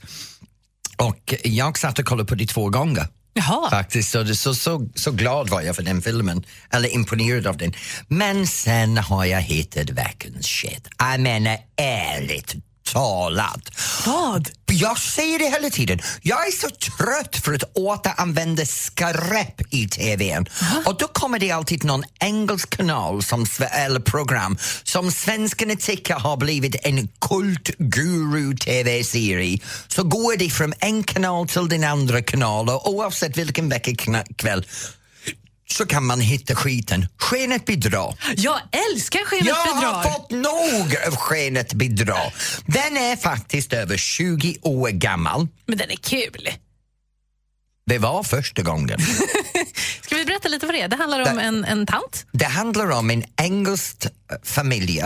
Och 0.98 1.34
jag 1.44 1.78
satt 1.78 2.00
och 2.00 2.06
kollade 2.06 2.28
på 2.28 2.36
det 2.36 2.48
två 2.48 2.70
gånger. 2.70 3.08
Jaha. 3.38 3.70
Faktiskt, 3.70 4.12
så, 4.12 4.36
så, 4.36 4.56
så, 4.56 4.90
så 4.96 5.12
glad 5.12 5.50
var 5.50 5.62
jag 5.62 5.76
för 5.76 5.84
den 5.84 6.02
filmen, 6.02 6.46
eller 6.72 6.90
imponerad 6.90 7.48
av 7.48 7.58
den. 7.58 7.74
Men 8.08 8.48
sen 8.48 8.98
har 8.98 9.26
jag 9.26 9.42
hittat 9.42 9.90
veckans 9.90 10.46
shit. 10.46 10.88
Jag 10.98 11.20
menar 11.20 11.58
ärligt 11.78 12.56
talat. 12.94 13.70
Vad? 14.06 14.50
Jag 14.72 15.00
säger 15.00 15.40
det 15.40 15.46
hela 15.46 15.70
tiden. 15.70 16.00
Jag 16.22 16.48
är 16.48 16.52
så 16.52 16.70
trött 16.70 17.36
för 17.36 17.54
att 17.54 17.64
återanvända 17.74 18.66
skräp 18.66 19.74
i 19.74 19.88
TVn. 19.88 20.46
Och 20.86 20.98
då 20.98 21.08
kommer 21.08 21.40
det 21.40 21.52
alltid 21.52 21.84
någon 21.84 22.04
engelsk 22.20 22.78
kanal 22.78 23.24
som, 23.24 23.46
eller 23.72 24.00
program 24.00 24.58
som 24.84 25.12
svenskarna 25.12 25.76
tycker 25.76 26.14
har 26.14 26.38
blivit 26.38 26.86
en 26.86 27.10
kultguru-TV-serie. 27.22 29.60
Så 29.88 30.04
går 30.04 30.38
det 30.38 30.50
från 30.50 30.74
en 30.80 31.04
kanal 31.04 31.48
till 31.48 31.70
den 31.70 31.84
andra 31.84 32.22
kanal 32.22 32.70
och 32.70 32.90
oavsett 32.90 33.38
vilken 33.38 33.70
veckokväll 33.70 34.66
så 35.72 35.86
kan 35.86 36.06
man 36.06 36.20
hitta 36.20 36.56
skiten. 36.56 37.08
Skenet 37.18 37.66
bedrar. 37.66 38.18
Jag 38.36 38.60
älskar 38.92 39.20
Skenet 39.26 39.46
Jag 39.48 39.76
bedrar. 39.76 39.94
har 39.94 40.04
fått 40.04 40.32
nog 40.32 40.98
av 41.08 41.16
Skenet 41.16 41.74
bedrar. 41.74 42.34
Den 42.66 42.98
är 42.98 43.16
faktiskt 43.16 43.74
över 43.74 43.98
20 43.98 44.58
år 44.62 44.90
gammal. 44.90 45.48
Men 45.66 45.78
den 45.78 45.92
är 45.92 45.96
kul. 45.96 46.50
Det 47.86 47.98
var 47.98 48.24
första 48.24 48.62
gången. 48.62 49.00
Ska 50.02 50.16
vi 50.16 50.26
berätta 50.26 50.48
lite 50.50 50.66
vad 50.66 50.76
det 50.76 50.82
är? 50.82 50.88
Det 50.88 50.96
handlar 50.96 51.20
om 51.32 51.38
Det- 51.38 51.44
en, 51.44 51.66
en 51.66 51.86
tant. 51.86 52.26
Det 52.32 52.46
handlar 52.46 52.90
om 52.92 53.10
en 53.10 53.24
engelsk 53.42 54.08
familj 54.44 55.04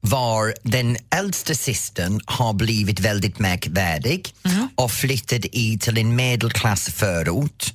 var 0.00 0.54
den 0.62 0.96
äldsta 1.10 1.54
systern 1.54 2.20
har 2.26 2.52
blivit 2.52 3.00
väldigt 3.00 3.38
märkvärdig 3.38 4.34
och 4.74 4.90
flyttat 4.90 5.44
i 5.52 5.78
till 5.78 5.98
en 5.98 6.16
medelklassförort 6.16 7.72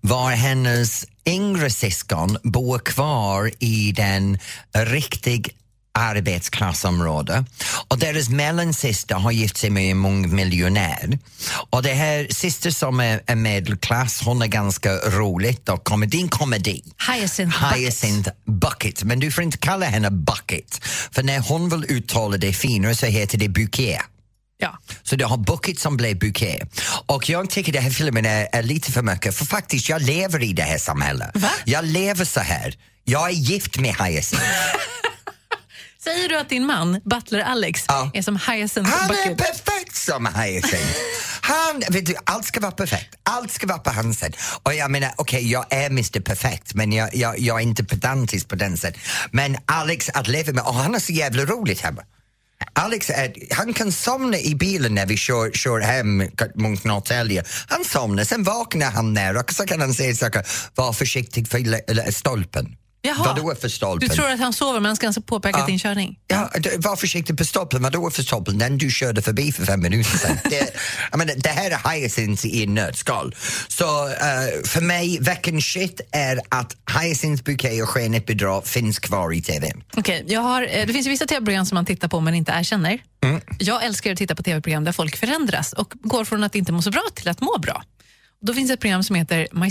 var 0.00 0.30
hennes 0.30 1.06
yngre 1.26 1.70
syskon 1.70 2.38
bor 2.42 2.78
kvar 2.78 3.50
i 3.58 3.92
den 3.92 4.38
riktigt 4.72 5.48
arbetsklassområde 5.96 7.44
och 7.88 7.98
deras 7.98 8.28
mellansyster 8.28 9.14
har 9.14 9.30
gift 9.30 9.56
sig 9.56 9.70
med 9.70 9.90
en 9.90 9.96
mångmiljonär. 9.96 11.18
Och 11.70 11.82
det 11.82 11.94
här 11.94 12.26
syster 12.30 12.70
som 12.70 13.00
är, 13.00 13.22
är 13.26 13.34
medelklass, 13.34 14.22
hon 14.24 14.42
är 14.42 14.46
ganska 14.46 14.96
roligt 14.96 15.68
och 15.68 15.84
komedi, 15.84 16.20
en 16.20 16.28
komedi. 16.28 16.82
Hyacinth 17.08 17.62
Bucket. 17.62 17.78
Hyacinth 17.78 18.30
Bucket, 18.44 19.02
men 19.02 19.20
du 19.20 19.30
får 19.30 19.44
inte 19.44 19.58
kalla 19.58 19.86
henne 19.86 20.10
Bucket 20.10 20.84
för 21.10 21.22
när 21.22 21.40
hon 21.40 21.68
vill 21.68 21.84
uttala 21.88 22.36
det 22.36 22.52
finare 22.52 22.94
så 22.94 23.06
heter 23.06 23.38
det 23.38 23.48
bouquet. 23.48 24.00
Ja. 24.58 24.78
Så 25.02 25.16
du 25.16 25.24
har 25.24 25.36
Bucket 25.36 25.78
som 25.78 25.96
blev 25.96 26.18
bouquet. 26.18 26.80
Och 27.06 27.28
jag 27.28 27.50
tycker 27.50 27.72
den 27.72 27.82
här 27.82 27.90
filmen 27.90 28.26
är, 28.26 28.48
är 28.52 28.62
lite 28.62 28.92
för 28.92 29.02
mycket 29.02 29.34
för 29.34 29.44
faktiskt 29.44 29.88
jag 29.88 30.02
lever 30.02 30.42
i 30.42 30.52
det 30.52 30.62
här 30.62 30.78
samhället. 30.78 31.30
Va? 31.34 31.50
Jag 31.64 31.84
lever 31.84 32.24
så 32.24 32.40
här. 32.40 32.74
Jag 33.04 33.28
är 33.28 33.34
gift 33.34 33.78
med 33.78 33.94
Hyacinth. 33.94 34.44
Säger 36.06 36.28
du 36.28 36.36
att 36.38 36.48
din 36.48 36.66
man, 36.66 37.00
butler 37.04 37.40
Alex, 37.40 37.84
Ja. 37.88 38.10
är 38.14 38.22
som 38.22 38.36
Hyacinth 38.36 38.90
Han 38.90 39.10
är 39.10 39.14
Bucket? 39.34 39.38
perfekt 39.46 39.96
som 39.96 40.26
Hyacinth. 40.26 40.98
Han, 41.40 41.82
vet 41.90 42.06
du, 42.06 42.14
allt 42.24 42.44
ska 42.46 42.60
vara 42.60 42.72
perfekt. 42.72 43.14
Allt 43.22 43.52
ska 43.52 43.66
vara 43.66 43.78
på 43.78 43.90
hans 43.90 44.18
sätt. 44.18 44.36
Och 44.62 44.74
jag 44.74 44.90
menar, 44.90 45.12
okej, 45.16 45.50
jag 45.50 45.66
är 45.70 45.86
Mr 45.86 46.20
Perfekt 46.20 46.74
men 46.74 46.92
jag, 46.92 47.14
jag, 47.14 47.38
jag 47.38 47.56
är 47.58 47.62
inte 47.62 47.84
pedantisk 47.84 48.48
på 48.48 48.56
den 48.56 48.76
sätt. 48.76 48.94
Men 49.30 49.56
Alex 49.66 50.08
att 50.14 50.28
leva 50.28 50.52
med, 50.52 50.64
och 50.64 50.74
han 50.74 50.92
har 50.92 51.00
så 51.00 51.12
jävla 51.12 51.44
roligt 51.44 51.80
hemma. 51.80 52.02
Alex, 52.72 53.10
är, 53.10 53.54
han 53.54 53.72
kan 53.74 53.92
somna 53.92 54.38
i 54.38 54.54
bilen 54.54 54.94
när 54.94 55.06
vi 55.06 55.16
kör, 55.16 55.50
kör 55.50 55.80
hem 55.80 56.18
mot 56.54 56.84
Norrtälje. 56.84 57.44
Han 57.68 57.84
somnar, 57.84 58.24
sen 58.24 58.42
vaknar 58.42 58.90
han 58.90 59.14
ner 59.14 59.36
och 59.36 59.52
så 59.52 59.66
kan 59.66 59.80
han 59.80 59.94
säga 59.94 60.14
saker. 60.14 60.46
Var 60.74 60.92
försiktig 60.92 61.48
för 61.48 62.10
stolpen. 62.12 62.76
Jaha. 63.06 63.24
Vadå 63.34 63.54
för 63.54 63.68
stolpen? 63.68 64.08
Du 64.08 64.14
tror 64.14 64.30
att 64.30 64.40
han 64.40 64.52
sover 64.52 64.80
men 64.80 64.84
han 64.86 64.96
ska 64.96 65.06
alltså 65.06 65.20
påpeka 65.20 65.58
Ja. 65.58 65.66
din 65.66 65.78
körning? 65.78 66.18
Ja, 66.26 66.50
var 66.78 66.96
försiktig 66.96 67.38
på 67.38 67.44
stolpen. 67.44 67.82
Vadå 67.82 68.10
för 68.10 68.22
stolpen? 68.22 68.58
Den 68.58 68.78
du 68.78 68.90
körde 68.90 69.22
förbi 69.22 69.52
för 69.52 69.64
fem 69.64 69.80
minuter 69.80 70.18
sedan. 70.18 70.38
det, 70.50 70.76
jag 71.10 71.18
menar, 71.18 71.34
det 71.36 71.48
här 71.48 71.70
är 71.70 71.90
Hyacinth 71.94 72.46
i 72.46 72.62
en 72.64 72.74
nötskal. 72.74 73.34
Så 73.68 74.08
eh, 74.08 74.14
för 74.64 74.80
mig, 74.80 75.18
veckans 75.20 75.64
shit 75.64 76.00
är 76.12 76.40
att 76.48 76.76
Hyacinth 77.02 77.42
bouquet 77.44 77.82
och 77.82 77.88
Skenet 77.88 78.26
bedrar 78.26 78.60
finns 78.60 78.98
kvar 78.98 79.34
i 79.34 79.42
TV. 79.42 79.72
Okej, 79.96 80.24
jag 80.28 80.40
har, 80.40 80.62
eh, 80.62 80.86
det 80.86 80.92
finns 80.92 81.06
ju 81.06 81.10
vissa 81.10 81.26
tv-program 81.26 81.66
som 81.66 81.74
man 81.74 81.84
tittar 81.86 82.08
på 82.08 82.20
men 82.20 82.34
inte 82.34 82.52
erkänner. 82.52 82.98
Mm. 83.24 83.40
Jag 83.58 83.84
älskar 83.84 84.12
att 84.12 84.18
titta 84.18 84.34
på 84.34 84.42
tv-program 84.42 84.84
där 84.84 84.92
folk 84.92 85.16
förändras 85.16 85.72
och 85.72 85.92
går 86.02 86.24
från 86.24 86.44
att 86.44 86.54
inte 86.54 86.72
må 86.72 86.82
så 86.82 86.90
bra 86.90 87.02
till 87.14 87.28
att 87.28 87.40
må 87.40 87.58
bra. 87.58 87.82
Då 88.40 88.54
finns 88.54 88.70
ett 88.70 88.80
program 88.80 89.02
som 89.02 89.16
heter 89.16 89.48
My 89.52 89.70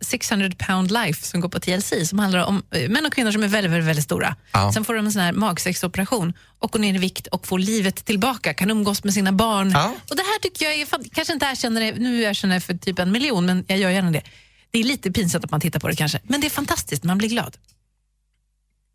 600 0.00 0.50
pound 0.58 0.90
life 0.90 1.26
som 1.26 1.40
går 1.40 1.48
på 1.48 1.60
TLC 1.60 1.92
som 2.08 2.18
handlar 2.18 2.44
om 2.44 2.62
eh, 2.70 2.88
män 2.90 3.06
och 3.06 3.12
kvinnor 3.12 3.30
som 3.30 3.42
är 3.42 3.48
väldigt, 3.48 3.72
väldigt, 3.72 3.88
väldigt 3.88 4.04
stora. 4.04 4.36
Ja. 4.52 4.72
Sen 4.72 4.84
får 4.84 4.94
de 4.94 5.06
en 5.06 5.12
sån 5.12 5.22
här 5.22 5.32
magsexoperation 5.32 6.32
och 6.58 6.70
går 6.70 6.80
ner 6.80 6.94
i 6.94 6.98
vikt 6.98 7.26
och 7.26 7.46
får 7.46 7.58
livet 7.58 8.04
tillbaka, 8.04 8.54
kan 8.54 8.70
umgås 8.70 9.04
med 9.04 9.14
sina 9.14 9.32
barn. 9.32 9.70
Ja. 9.70 9.94
Och 10.10 10.16
det 10.16 10.22
här 10.22 10.38
tycker 10.38 10.64
jag 10.64 10.74
är, 10.74 10.86
kanske 11.14 11.32
inte 11.32 11.46
erkänner 11.46 11.80
det, 11.80 11.92
nu 11.92 12.22
erkänner 12.22 12.54
jag 12.54 12.62
för 12.62 12.74
typ 12.74 12.98
en 12.98 13.12
miljon 13.12 13.46
men 13.46 13.64
jag 13.68 13.78
gör 13.78 13.90
gärna 13.90 14.10
det. 14.10 14.22
Det 14.70 14.78
är 14.78 14.84
lite 14.84 15.12
pinsamt 15.12 15.44
att 15.44 15.50
man 15.50 15.60
tittar 15.60 15.80
på 15.80 15.88
det 15.88 15.96
kanske, 15.96 16.20
men 16.24 16.40
det 16.40 16.46
är 16.46 16.50
fantastiskt, 16.50 17.04
man 17.04 17.18
blir 17.18 17.28
glad. 17.28 17.56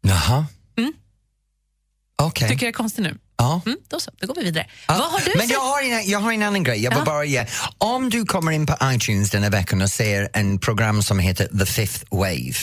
Jaha. 0.01 0.45
Mm. 0.77 0.93
Okej. 2.15 2.49
Tycker 2.49 2.65
jag 2.65 2.69
är 2.69 2.73
konstig 2.73 3.03
nu? 3.03 3.17
Ja. 3.41 3.61
Mm, 3.65 3.77
då 3.89 3.99
så, 3.99 4.11
då 4.19 4.27
går 4.27 4.35
vi 4.35 4.43
vidare. 4.43 4.67
Ja, 4.87 4.95
Vad 4.99 5.11
har 5.11 5.19
du 5.19 5.31
Men 5.37 5.47
jag 5.47 5.59
har, 5.59 5.81
en, 5.81 6.09
jag 6.09 6.19
har 6.19 6.31
en 6.31 6.43
annan 6.43 6.63
grej. 6.63 6.83
Jag 6.83 6.95
vill 6.95 7.05
bara 7.05 7.25
ge. 7.25 7.45
Om 7.77 8.09
du 8.09 8.25
kommer 8.25 8.51
in 8.51 8.65
på 8.65 8.77
iTunes 8.83 9.29
den 9.31 9.43
här 9.43 9.49
veckan 9.49 9.81
och 9.81 9.89
ser 9.89 10.29
en 10.33 10.59
program 10.59 11.03
som 11.03 11.19
heter 11.19 11.47
The 11.59 11.65
Fifth 11.65 12.03
Wave, 12.11 12.53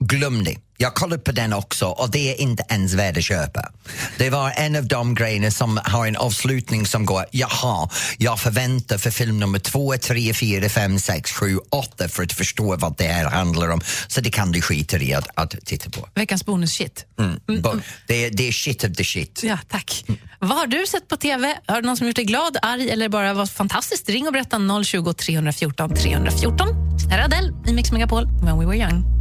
glöm 0.00 0.44
det. 0.44 0.56
Jag 0.76 0.94
kollade 0.94 1.22
på 1.22 1.32
den 1.32 1.52
också 1.52 1.86
och 1.86 2.10
det 2.10 2.30
är 2.34 2.40
inte 2.40 2.64
ens 2.68 2.94
värt 2.94 3.16
att 3.16 3.24
köpa. 3.24 3.72
Det 4.18 4.30
var 4.30 4.50
en 4.56 4.76
av 4.76 4.86
de 4.86 5.14
grejerna 5.14 5.50
som 5.50 5.80
har 5.84 6.06
en 6.06 6.16
avslutning 6.16 6.86
som 6.86 7.04
går, 7.06 7.24
jaha, 7.30 7.88
jag 8.18 8.40
förväntar 8.40 8.98
för 8.98 9.10
film 9.10 9.38
nummer 9.40 9.58
två, 9.58 9.96
tre, 9.96 10.34
fyra, 10.34 10.68
fem, 10.68 10.98
sex, 10.98 11.30
sju, 11.32 11.58
åtta 11.70 12.08
för 12.08 12.22
att 12.22 12.32
förstå 12.32 12.76
vad 12.76 12.96
det 12.96 13.04
här 13.04 13.30
handlar 13.30 13.68
om. 13.68 13.80
Så 14.08 14.20
det 14.20 14.30
kan 14.30 14.52
du 14.52 14.60
skita 14.62 14.98
i 14.98 15.14
att, 15.14 15.28
att 15.34 15.50
titta 15.64 15.90
på. 15.90 16.08
Veckans 16.14 16.44
bonus-shit. 16.46 17.04
Mm. 17.18 17.62
Bo- 17.62 17.80
Det, 18.06 18.24
är, 18.26 18.30
det 18.30 18.48
är 18.48 18.52
shit 18.52 18.84
of 18.84 18.96
the 18.96 19.04
shit. 19.04 19.40
Ja, 19.42 19.58
tack. 19.68 20.04
Vad 20.38 20.58
har 20.58 20.66
du 20.66 20.86
sett 20.86 21.08
på 21.08 21.16
TV? 21.16 21.54
Har 21.66 21.80
du 21.80 21.86
någon 21.86 21.96
som 21.96 22.06
gjort 22.06 22.16
dig 22.16 22.24
glad, 22.24 22.56
arg 22.62 22.90
eller 22.90 23.08
bara 23.08 23.34
var 23.34 23.46
fantastiskt? 23.46 24.08
Ring 24.08 24.26
och 24.26 24.32
berätta 24.32 24.58
020 24.84 25.12
314 25.12 25.94
314. 25.94 26.68
Här 27.10 27.18
är 27.18 27.24
Adele 27.24 27.52
i 27.66 27.72
Mix 27.72 27.92
Megapol, 27.92 28.26
When 28.42 28.58
We 28.58 28.66
Were 28.66 28.76
Young. 28.76 29.19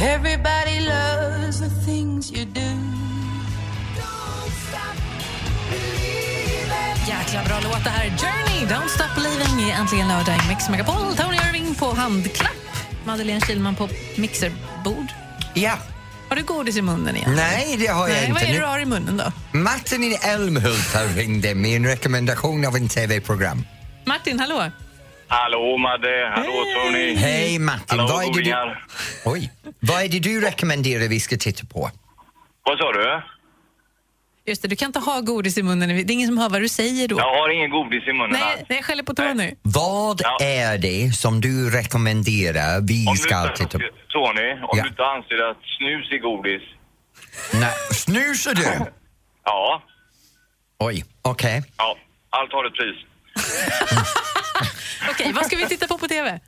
Everybody 0.00 0.80
loves 0.80 1.58
the 1.60 1.70
things 1.84 2.32
you 2.32 2.44
do. 2.44 2.60
Jäkla 7.08 7.44
bra 7.44 7.60
låt 7.64 7.84
det 7.84 7.90
här. 7.90 8.04
Journey, 8.08 8.66
Don't 8.66 8.88
Stop 8.88 9.14
Believing 9.14 9.68
i 9.68 9.70
Äntligen 9.70 10.08
lördag 10.08 10.34
i 10.44 10.48
Mix 10.48 10.68
Megapol. 10.68 11.16
Tony 11.16 11.36
Irving 11.48 11.74
på 11.74 11.92
handklapp. 11.94 12.50
Madeleine 13.04 13.40
Kilman 13.40 13.74
på 13.74 13.88
mixerbord. 14.16 15.06
Ja. 15.54 15.78
Har 16.28 16.36
du 16.36 16.42
godis 16.42 16.76
i 16.76 16.82
munnen 16.82 17.16
igen? 17.16 17.32
Nej, 17.36 17.76
det 17.78 17.86
har 17.86 18.08
jag 18.08 18.16
Nej, 18.16 18.20
inte. 18.28 18.32
vad 18.32 18.42
är 18.42 18.46
det 18.52 18.58
du 18.58 18.64
har 18.66 18.78
i 18.78 18.84
munnen 18.84 19.16
då? 19.16 19.58
Martin 19.58 20.02
i 20.04 20.18
Älmhult 20.22 20.96
ringt 21.16 21.56
med 21.56 21.76
en 21.76 21.86
rekommendation 21.86 22.66
av 22.66 22.76
en 22.76 22.88
TV-program. 22.88 23.64
Martin, 24.04 24.40
hallå? 24.40 24.70
Hallå 25.28 25.76
Madde, 25.78 26.32
hallå 26.34 26.64
Tony. 26.74 27.14
Hej 27.14 27.58
Martin, 27.58 27.98
Hallå 27.98 28.06
vad 28.12 28.22
är, 28.22 28.26
det 28.26 28.32
du, 28.32 28.38
godingar. 28.38 28.84
oj, 29.24 29.50
vad 29.80 30.02
är 30.02 30.08
det 30.08 30.18
du 30.18 30.40
rekommenderar 30.40 31.08
vi 31.08 31.20
ska 31.20 31.36
titta 31.36 31.66
på? 31.66 31.90
Vad 32.64 32.78
sa 32.78 32.92
du? 32.92 33.22
Just 34.46 34.62
det, 34.62 34.68
du 34.68 34.76
kan 34.76 34.86
inte 34.86 34.98
ha 34.98 35.20
godis 35.20 35.58
i 35.58 35.62
munnen. 35.62 35.88
Det 35.88 35.94
är 35.94 36.10
ingen 36.10 36.28
som 36.28 36.38
hör 36.38 36.48
vad 36.48 36.60
du 36.62 36.68
säger 36.68 37.08
då. 37.08 37.18
Jag 37.18 37.40
har 37.40 37.48
ingen 37.54 37.70
godis 37.70 38.02
i 38.08 38.12
munnen 38.12 38.30
Nej, 38.32 38.42
alls. 38.42 38.62
nej, 38.68 38.78
jag 38.78 38.84
skäller 38.84 39.02
på 39.02 39.14
Tony. 39.14 39.54
Vad 39.62 40.20
Ja. 40.24 40.38
är 40.44 40.78
det 40.78 41.12
som 41.16 41.40
du 41.40 41.70
rekommenderar 41.70 42.80
vi 42.80 43.06
Om 43.08 43.14
du 43.14 43.18
ska 43.18 43.42
inte 43.42 43.56
titta 43.56 43.78
på? 43.78 43.84
Tony, 44.08 44.52
om 44.52 44.78
Ja. 44.78 44.82
du 44.82 44.88
inte 44.88 45.04
anser 45.04 45.50
att 45.50 45.56
snus 45.78 46.12
är 46.12 46.18
godis. 46.18 46.62
Nej, 47.60 47.72
snusar 47.92 48.54
du? 48.54 48.66
Ja, 49.44 49.82
Oj, 50.78 51.04
okej. 51.22 51.62
ja. 51.76 51.96
Allt 52.30 52.52
har 52.52 52.64
ett 52.66 52.74
pris. 52.74 52.96
Okej, 55.10 55.32
vad 55.32 55.46
ska 55.46 55.56
vi 55.56 55.66
titta 55.66 55.86
på 55.88 55.98
på 55.98 56.08
TV? 56.08 56.40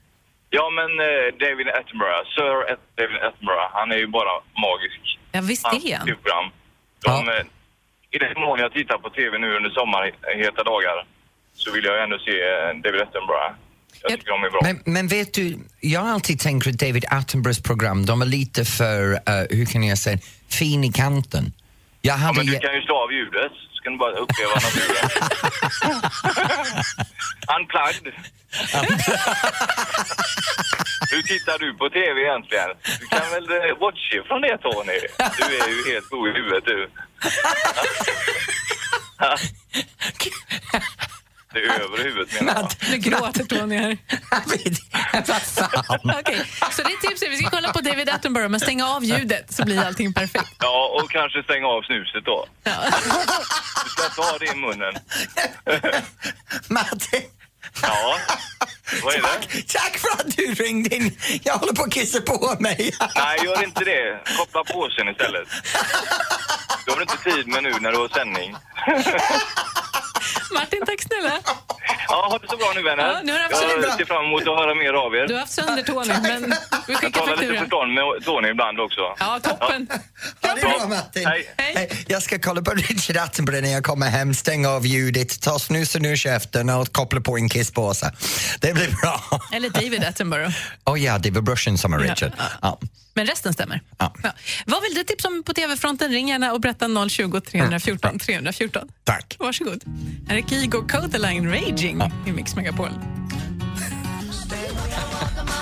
Ja, 0.50 0.70
men 0.78 0.90
eh, 1.08 1.26
David 1.44 1.68
Attenborough, 1.78 2.24
Sir 2.34 2.54
David 3.00 3.18
Attenborough, 3.28 3.68
han 3.78 3.92
är 3.92 3.96
ju 3.96 4.06
bara 4.06 4.32
magisk. 4.66 5.00
Ja, 5.32 5.40
visst 5.40 5.66
är 5.66 5.96
han. 5.98 6.06
program. 6.06 6.46
De, 7.04 7.10
Ja. 7.26 7.34
eh, 7.38 7.44
I 8.10 8.18
den 8.18 8.40
mån 8.40 8.58
jag 8.58 8.72
tittar 8.72 8.98
på 8.98 9.10
TV 9.10 9.38
nu 9.38 9.56
under 9.56 9.70
sommarheta 9.70 10.62
dagar 10.64 11.06
så 11.54 11.72
vill 11.72 11.84
jag 11.84 12.02
ändå 12.02 12.18
se 12.18 12.30
eh, 12.30 12.68
David 12.84 13.00
Attenborough. 13.00 13.52
Jag 14.02 14.10
tycker 14.10 14.30
de 14.30 14.44
är 14.44 14.50
bra. 14.50 14.60
Men, 14.62 14.82
men 14.84 15.08
vet 15.08 15.34
du, 15.34 15.58
jag 15.80 16.00
har 16.00 16.10
alltid 16.10 16.40
tänkt 16.40 16.66
att 16.66 16.78
David 16.78 17.04
Attenboroughs 17.10 17.62
program, 17.62 18.06
de 18.06 18.22
är 18.22 18.26
lite 18.26 18.64
för, 18.64 19.12
eh, 19.12 19.46
hur 19.50 19.66
kan 19.72 19.82
jag 19.82 19.98
säga, 19.98 20.18
fin 20.48 20.84
i 20.84 20.92
kanten. 20.92 21.44
Jag 22.02 22.12
Ja, 22.12 22.16
hade 22.16 22.36
men 22.36 22.46
du 22.46 22.58
kan 22.58 22.74
ju 22.74 22.82
slå 22.82 22.96
av 23.04 23.12
ljudet 23.12 23.52
du 23.82 23.98
bara 23.98 24.12
uppleva 24.12 24.54
naturen. 24.54 25.10
Unplugged. 27.56 28.14
Hur 31.10 31.22
tittar 31.22 31.58
du 31.58 31.74
på 31.74 31.90
TV 31.90 32.20
egentligen? 32.20 32.68
Du 33.00 33.06
kan 33.06 33.30
väl 33.30 33.50
eh, 33.50 33.78
watcha 33.80 34.22
från 34.26 34.40
det 34.40 34.58
Tony? 34.58 35.00
Du 35.38 35.44
är 35.58 35.68
ju 35.68 35.92
helt 35.92 36.08
god 36.10 36.28
i 36.28 36.32
huvudet 36.32 36.64
du. 36.64 36.80
Det 41.52 41.58
är 41.58 41.80
över 41.80 41.98
huvudet 42.04 42.40
menar 42.40 42.54
jag. 42.60 42.90
Nu 42.90 42.96
gråter 42.98 43.44
Tony 43.44 43.76
här. 43.76 43.98
Vad 45.26 45.42
fan? 45.42 46.10
Okej, 46.20 46.42
så 46.72 46.82
det 46.82 46.92
är 46.92 47.08
tipset. 47.08 47.30
Vi 47.30 47.36
ska 47.36 47.50
kolla 47.50 47.72
på 47.72 47.80
David 47.80 48.08
Attenborough, 48.08 48.48
men 48.50 48.60
stänga 48.60 48.86
av 48.88 49.04
ljudet 49.04 49.52
så 49.52 49.64
blir 49.64 49.84
allting 49.84 50.12
perfekt. 50.12 50.54
Ja, 50.58 51.00
och 51.02 51.10
kanske 51.10 51.42
stänga 51.42 51.66
av 51.66 51.82
snuset 51.82 52.24
då. 52.24 52.46
Ja. 52.64 52.72
Du 53.84 53.90
ska 53.90 54.04
inte 54.04 54.20
ha 54.20 54.38
det 54.38 54.46
i 54.46 54.54
munnen. 54.56 54.94
Martin, 56.68 57.22
Ja, 57.82 58.16
vad 59.02 59.14
är 59.14 59.18
det? 59.18 59.22
tack, 59.28 59.48
tack 59.66 59.98
för 59.98 60.08
att 60.10 60.36
du 60.36 60.54
ringde 60.54 60.96
in. 60.96 61.16
Jag 61.42 61.54
håller 61.54 61.72
på 61.72 61.82
att 61.82 61.92
kissa 61.92 62.20
på 62.20 62.56
mig. 62.60 62.94
Nej, 63.16 63.38
gör 63.44 63.64
inte 63.64 63.84
det. 63.84 64.20
Koppla 64.38 64.64
påsen 64.64 65.08
istället. 65.08 65.48
Det 66.84 66.90
har 66.90 66.96
du 66.96 67.02
inte 67.02 67.16
tid 67.16 67.46
med 67.48 67.62
nu 67.62 67.70
när 67.80 67.92
du 67.92 67.98
har 67.98 68.08
sändning. 68.08 68.56
Martin, 70.54 70.80
tack 70.86 71.02
snälla. 71.02 71.38
Ja, 72.08 72.28
ha 72.30 72.38
det 72.38 72.48
så 72.48 72.56
bra 72.56 72.72
nu 72.74 72.82
vänner. 72.82 73.06
Ja, 73.08 73.20
nu 73.24 73.32
har 73.32 73.38
så 73.60 73.64
jag 73.74 73.80
bra. 73.82 73.96
ser 73.96 74.04
fram 74.04 74.24
emot 74.24 74.42
att 74.42 74.46
höra 74.62 74.74
mer 74.74 74.92
av 74.92 75.14
er. 75.14 75.26
Du 75.26 75.34
har 75.34 75.40
haft 75.40 75.52
sönder 75.52 75.82
Tony, 75.82 76.14
men 76.22 76.42
vi 76.86 76.92
Jag 76.92 77.00
skickar 77.00 77.10
talar 77.10 77.32
lite 77.32 77.46
faktura. 77.46 77.60
förstånd 77.60 77.94
med 77.94 78.04
Tony 78.24 78.48
ibland 78.48 78.80
också. 78.80 79.00
Ja, 79.18 79.40
toppen. 79.42 79.88
Ha 80.42 80.54
det 80.54 80.60
bra 80.60 80.86
Martin. 80.88 81.26
Hej. 81.26 81.54
Hej. 81.56 82.04
Jag 82.08 82.22
ska 82.22 82.38
kolla 82.38 82.62
på 82.62 82.70
Richard 82.70 83.16
Attenborough 83.16 83.62
när 83.62 83.72
jag 83.72 83.84
kommer 83.84 84.06
hem, 84.08 84.34
stänga 84.34 84.68
av 84.70 84.86
ljudet, 84.86 85.40
ta 85.42 85.58
snusen 85.58 86.04
ur 86.04 86.16
käften 86.16 86.70
och 86.70 86.92
koppla 86.92 87.20
på 87.20 87.36
en 87.36 87.48
kisspåse. 87.48 88.12
Det 88.60 88.72
blir 88.72 88.90
bra. 89.02 89.40
Eller 89.52 89.70
David 89.70 90.04
Attenborough. 90.04 90.54
Oh 90.86 91.00
ja, 91.02 91.18
det 91.18 91.30
var 91.30 91.40
brorsan 91.42 91.78
som 91.78 91.92
är 91.92 91.98
Richard. 91.98 92.32
Ja. 92.62 92.78
Men 93.14 93.26
resten 93.26 93.52
stämmer. 93.52 93.80
Ja. 93.98 94.14
Ja. 94.22 94.32
Vad 94.66 94.82
vill 94.82 94.94
du 94.94 95.04
tipsa 95.04 95.28
om 95.28 95.42
på 95.42 95.54
TV-fronten? 95.54 96.10
Ring 96.10 96.28
gärna 96.28 96.52
och 96.52 96.60
berätta 96.60 97.08
020 97.08 97.40
314 97.40 98.18
314. 98.18 98.88
Tack. 99.04 99.36
Varsågod. 99.38 99.84
Här 100.28 100.36
är 100.36 100.42
Kygo 100.42 100.88
Codeline 100.88 101.50
Raging 101.50 102.02
i 102.26 102.32
Mix 102.32 102.56
Megapol. 102.56 102.88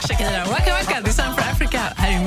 Shakira, 0.09 0.45
Waka 0.45 0.73
Waka, 0.75 1.01
Design 1.01 1.35
for 1.35 1.43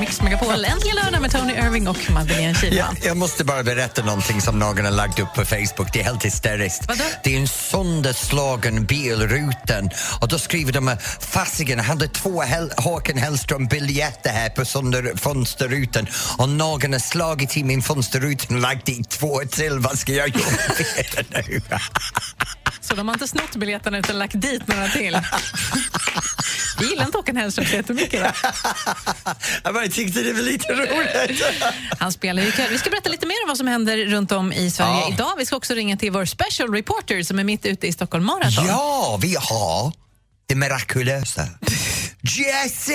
Mix 0.00 0.20
Megapol. 0.22 0.64
Äntligen 0.64 0.96
lördag 1.04 1.20
med 1.22 1.30
Tony 1.32 1.52
Irving 1.52 1.88
och 1.88 2.10
Madeleine 2.10 2.48
Ja, 2.48 2.54
Kihlman. 2.60 2.96
jag 3.04 3.16
måste 3.16 3.44
bara 3.44 3.62
berätta 3.62 4.02
någonting 4.04 4.40
som 4.40 4.58
någon 4.58 4.84
har 4.84 4.92
lagt 4.92 5.18
upp 5.18 5.34
på 5.34 5.44
Facebook. 5.44 5.92
Det 5.92 6.00
är 6.00 6.04
helt 6.04 6.24
hysteriskt. 6.24 6.84
Vadå? 6.88 7.04
Det 7.24 7.34
är 7.36 7.40
en 7.40 7.48
sönderslagen 7.48 8.84
bilrutan 8.86 9.90
och 10.20 10.28
då 10.28 10.38
skriver 10.38 10.72
de 10.72 10.96
fasiken 11.20 11.80
hade 11.80 12.08
två 12.08 12.42
Hel- 12.42 12.72
Håkan 12.76 13.18
Hellström-biljetter 13.18 14.30
här 14.30 14.48
på 14.50 14.64
sönder 14.64 15.12
fönsterrutan 15.16 16.06
och 16.38 16.48
någon 16.48 16.92
har 16.92 17.00
slagit 17.00 17.56
i 17.56 17.64
min 17.64 17.82
fönsterruta 17.82 18.54
och 18.54 18.60
lagt 18.60 18.86
dit 18.86 19.10
två 19.10 19.40
till. 19.50 19.78
Vad 19.78 19.98
ska 19.98 20.12
jag 20.12 20.28
göra 20.28 20.50
med 20.50 21.24
det 21.30 21.48
nu? 21.48 21.60
Så 22.80 22.94
de 22.94 23.08
har 23.08 23.14
inte 23.14 23.28
snott 23.28 23.56
biljetterna 23.56 23.98
utan 23.98 24.18
lagt 24.18 24.40
dit 24.40 24.68
några 24.68 24.88
till. 24.88 25.14
Vi 26.80 26.86
gillar 26.90 27.04
inte 27.04 27.18
Håkan 27.18 27.36
Hellström 27.36 27.66
så 27.66 27.76
jättemycket. 27.76 28.22
Va? 28.22 28.32
jag 29.64 29.74
bara 29.74 29.88
tyckte 29.88 30.20
det 30.22 30.32
var 30.32 30.40
lite 30.42 30.72
roligt. 30.72 31.42
Han 31.98 32.12
spelar 32.12 32.42
ju 32.42 32.48
ikväll. 32.48 32.66
Vi 32.70 32.78
ska 32.78 32.90
berätta 32.90 33.08
lite 33.08 33.26
mer 33.26 33.34
om 33.44 33.48
vad 33.48 33.56
som 33.56 33.66
händer 33.66 33.96
runt 34.06 34.32
om 34.32 34.52
i 34.52 34.70
Sverige 34.70 34.90
Ja. 35.00 35.10
idag. 35.12 35.32
Vi 35.38 35.46
ska 35.46 35.56
också 35.56 35.74
ringa 35.74 35.96
till 35.96 36.10
vår 36.12 36.24
special 36.24 36.74
reporter 36.74 37.22
som 37.22 37.38
är 37.38 37.44
mitt 37.44 37.66
ute 37.66 37.86
i 37.86 37.92
Stockholm 37.92 38.24
Marathon. 38.26 38.66
Ja, 38.66 39.18
vi 39.22 39.34
har 39.40 39.92
det 40.48 40.54
mirakulösa. 40.54 41.42
Jesse! 42.22 42.92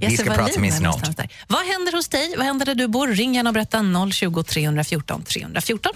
Vi 0.00 0.16
ska 0.16 0.24
Wallin 0.24 0.44
prata 0.46 0.60
med 0.60 0.72
snart. 0.72 0.82
någonstans 0.82 1.16
där. 1.16 1.28
Vad 1.48 1.66
händer 1.66 1.92
hos 1.92 2.08
dig? 2.08 2.34
Vad 2.36 2.46
händer 2.46 2.66
där 2.66 2.74
du 2.74 2.88
bor? 2.88 3.08
Ring 3.08 3.34
gärna 3.34 3.50
och 3.50 3.54
berätta 3.54 3.80
020 4.12 4.42
314 4.42 5.24
314. 5.24 5.92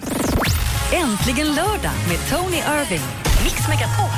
Äntligen 0.93 1.47
lördag 1.55 1.93
med 2.09 2.19
Tony 2.31 2.57
Irving. 2.57 3.01
Mix 3.45 3.69
Megapol. 3.69 4.11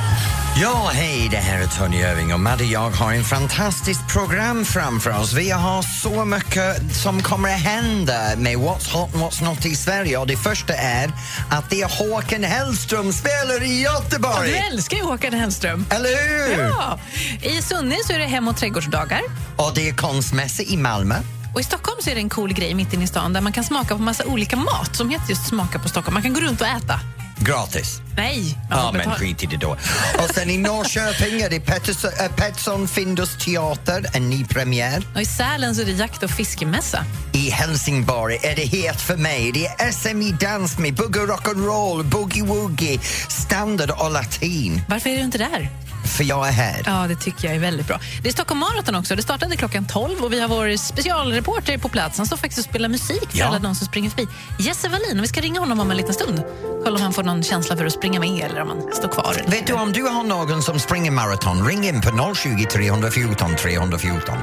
Ja, 0.57 0.91
hej, 0.95 1.29
det 1.31 1.37
här 1.37 1.63
är 1.63 1.67
Tony 1.67 1.97
Irving 1.97 2.35
och 2.35 2.41
Madde 2.41 2.65
jag 2.65 2.91
har 2.91 3.13
en 3.13 3.25
fantastiskt 3.25 4.09
program 4.09 4.65
framför 4.65 5.11
oss. 5.21 5.33
Vi 5.33 5.51
har 5.51 5.83
så 5.83 6.25
mycket 6.25 6.97
som 6.97 7.23
kommer 7.23 7.49
att 7.55 7.61
hända 7.61 8.21
med 8.37 8.57
What's 8.57 8.93
Hot 8.93 9.15
and 9.15 9.23
What's 9.25 9.45
Not 9.45 9.67
i 9.67 9.77
Sverige. 9.77 10.17
Och 10.19 10.27
det 10.27 10.37
första 10.37 10.75
är 10.75 11.11
att 11.51 11.71
det 11.71 11.83
är 11.83 11.89
Håkan 11.99 12.43
Hellström 12.45 13.13
spelar 13.13 13.63
i 13.63 13.83
Ja, 13.85 13.93
Göteborg. 14.03 14.49
du 14.51 14.57
älskar 14.57 14.97
ju 14.97 15.03
Håkan 15.03 15.33
Hellström. 15.33 15.87
Eller 15.91 16.09
hur? 16.57 16.63
Ja. 16.63 16.99
I 17.43 17.63
Sunne 17.63 17.97
så 18.07 18.13
är 18.13 18.19
det 18.19 18.27
hem 18.27 18.49
och 18.49 18.57
trädgårdsdagar. 18.57 19.21
Och 19.57 19.73
det 19.75 19.89
är 19.89 19.93
konstmässa 19.95 20.63
i 20.63 20.77
Malmö. 20.77 21.15
Och 21.55 21.61
I 21.61 21.65
Stockholm 21.65 21.99
så 22.01 22.11
är 22.11 22.15
det 22.15 22.21
en 22.21 22.29
cool 22.29 22.53
grej 22.53 22.75
mitt 22.75 22.93
inne 22.93 23.05
i 23.05 23.07
stan 23.07 23.33
där 23.33 23.41
man 23.41 23.53
kan 23.53 23.65
smaka 23.65 23.97
på 23.97 24.03
massa 24.03 24.25
olika 24.25 24.57
mat 24.57 24.97
som 24.97 25.11
heter 25.11 25.31
just 25.31 25.47
Smaka 25.47 25.79
på 25.79 25.89
Stockholm. 25.89 26.15
Man 26.15 26.23
kan 26.23 26.33
gå 26.35 26.41
runt 26.41 26.61
och 26.61 26.67
äta. 26.67 27.01
Gratis. 27.41 28.01
Nej! 28.17 28.59
Ja, 28.71 28.93
men 28.93 29.11
skit 29.11 29.43
i 29.43 29.47
det 29.47 29.57
då. 29.57 29.77
Och 30.19 30.35
sen 30.35 30.51
i 30.51 30.59
Norrköping 30.59 31.41
är 31.41 31.51
det 31.51 31.61
Pettersson, 31.61 32.11
äh, 32.21 32.33
Pettersson 32.37 32.89
Findus 32.89 33.37
teater, 33.45 34.07
en 34.15 34.31
ny 34.31 34.45
premiär. 34.45 35.03
Och 35.15 35.21
I 35.21 35.25
Sälen 35.25 35.75
så 35.75 35.83
är 35.83 35.87
det 35.87 35.93
jakt 35.93 36.23
och 36.23 36.31
fiskemässa. 36.31 37.05
I 37.33 37.51
Helsingborg 37.51 38.39
är 38.43 38.57
det 38.57 38.65
het 38.65 39.01
för 39.01 39.17
mig. 39.17 39.51
Det 39.53 39.67
är 39.67 39.93
SM 39.93 40.23
i 40.23 40.33
dans 40.33 40.79
med 40.79 40.95
boogie 40.95 41.23
rock'n'roll, 41.23 42.03
boogie-woogie, 42.03 43.01
standard 43.29 43.91
och 43.91 44.11
latin. 44.11 44.83
Varför 44.89 45.11
är 45.11 45.17
du 45.17 45.23
inte 45.23 45.39
där? 45.39 45.71
För 46.11 46.25
jag 46.25 46.49
är 46.49 46.53
här. 46.53 46.83
Ja, 46.87 47.07
det 47.09 47.17
tycker 47.17 47.47
jag 47.49 47.55
är 47.57 47.61
väldigt 47.61 47.87
bra. 47.87 48.01
Det 48.23 48.29
är 48.29 48.33
Stockholm 48.33 48.61
Marathon 48.61 48.95
också. 48.95 49.17
Det 49.17 49.23
startade 49.23 49.57
klockan 49.57 49.87
12 49.87 50.25
och 50.25 50.33
vi 50.33 50.41
har 50.41 50.49
vår 50.49 50.77
specialreporter 50.77 51.79
på 51.79 51.89
plats. 51.89 52.17
Han 52.19 52.27
står 52.27 52.37
faktiskt 52.37 52.59
och 52.59 52.65
spelar 52.65 52.89
musik 52.89 53.31
för 53.31 53.39
Ja. 53.39 53.47
alla 53.47 53.59
de 53.59 53.75
som 53.75 53.87
springer 53.87 54.11
förbi. 54.11 54.27
Jesse 54.59 54.89
Wallin, 54.89 55.21
vi 55.23 55.29
ska 55.29 55.41
ringa 55.41 55.61
honom 55.61 55.81
om 55.81 55.91
en 55.91 55.97
liten 55.97 56.15
stund. 56.15 56.43
Kolla 56.85 56.97
om 56.97 57.03
han 57.03 57.13
får 57.13 57.23
någon 57.23 57.43
känsla 57.43 57.77
för 57.77 57.85
att 57.87 57.93
springa 57.93 58.21
med 58.21 58.51
eller 58.51 58.61
om 58.63 58.69
han 58.69 58.93
står 58.93 59.09
kvar. 59.09 59.35
eller 59.41 59.51
Vet 59.51 59.67
du, 59.67 59.73
om 59.73 59.93
du 59.93 60.03
har 60.03 60.25
någon 60.25 60.63
som 60.63 60.79
springer 60.81 61.11
maraton, 61.11 61.67
ring 61.67 61.85
in 61.89 62.01
på 62.01 62.35
020 62.35 62.67
314 62.73 63.57
314. 63.57 64.35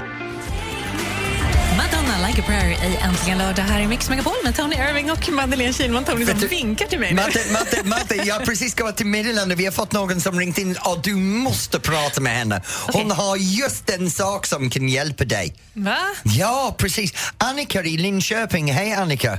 Like 2.27 2.41
a 2.41 2.43
prayer 2.47 2.71
i 2.71 2.97
Äntligen 3.03 3.37
lördag 3.37 3.63
här 3.63 3.81
i 3.81 3.87
Mix 3.87 4.09
Megapol 4.09 4.33
med 4.43 4.55
Tony 4.55 4.75
Irving 4.75 5.11
och 5.11 5.29
Madeleine 5.31 5.73
Kihlman. 5.73 6.03
Tony 6.05 6.25
som 6.25 6.39
du- 6.39 6.47
vinkar 6.47 6.85
till 6.85 6.99
mig. 6.99 7.13
Matte, 7.13 7.39
Matte, 7.53 7.83
Matte, 7.83 8.15
jag 8.25 8.35
har 8.35 8.45
precis 8.45 8.75
gått 8.75 8.97
till 8.97 9.05
meddelande. 9.05 9.55
Vi 9.55 9.65
har 9.65 9.71
fått 9.71 9.91
någon 9.91 10.21
som 10.21 10.39
ringt 10.39 10.57
in 10.57 10.77
och 10.85 11.01
du 11.03 11.15
måste 11.15 11.79
prata 11.79 12.21
med 12.21 12.33
henne. 12.33 12.61
Hon 12.93 13.11
Okej. 13.11 13.17
har 13.25 13.37
just 13.37 13.89
en 13.89 14.09
sak 14.09 14.45
som 14.45 14.69
kan 14.69 14.89
hjälpa 14.89 15.23
dig. 15.25 15.55
Va? 15.73 15.97
Ja, 16.23 16.75
precis. 16.77 17.33
Annika 17.37 17.81
i 17.83 17.97
Linköping. 17.97 18.71
Hej, 18.71 18.93
Annika. 18.93 19.37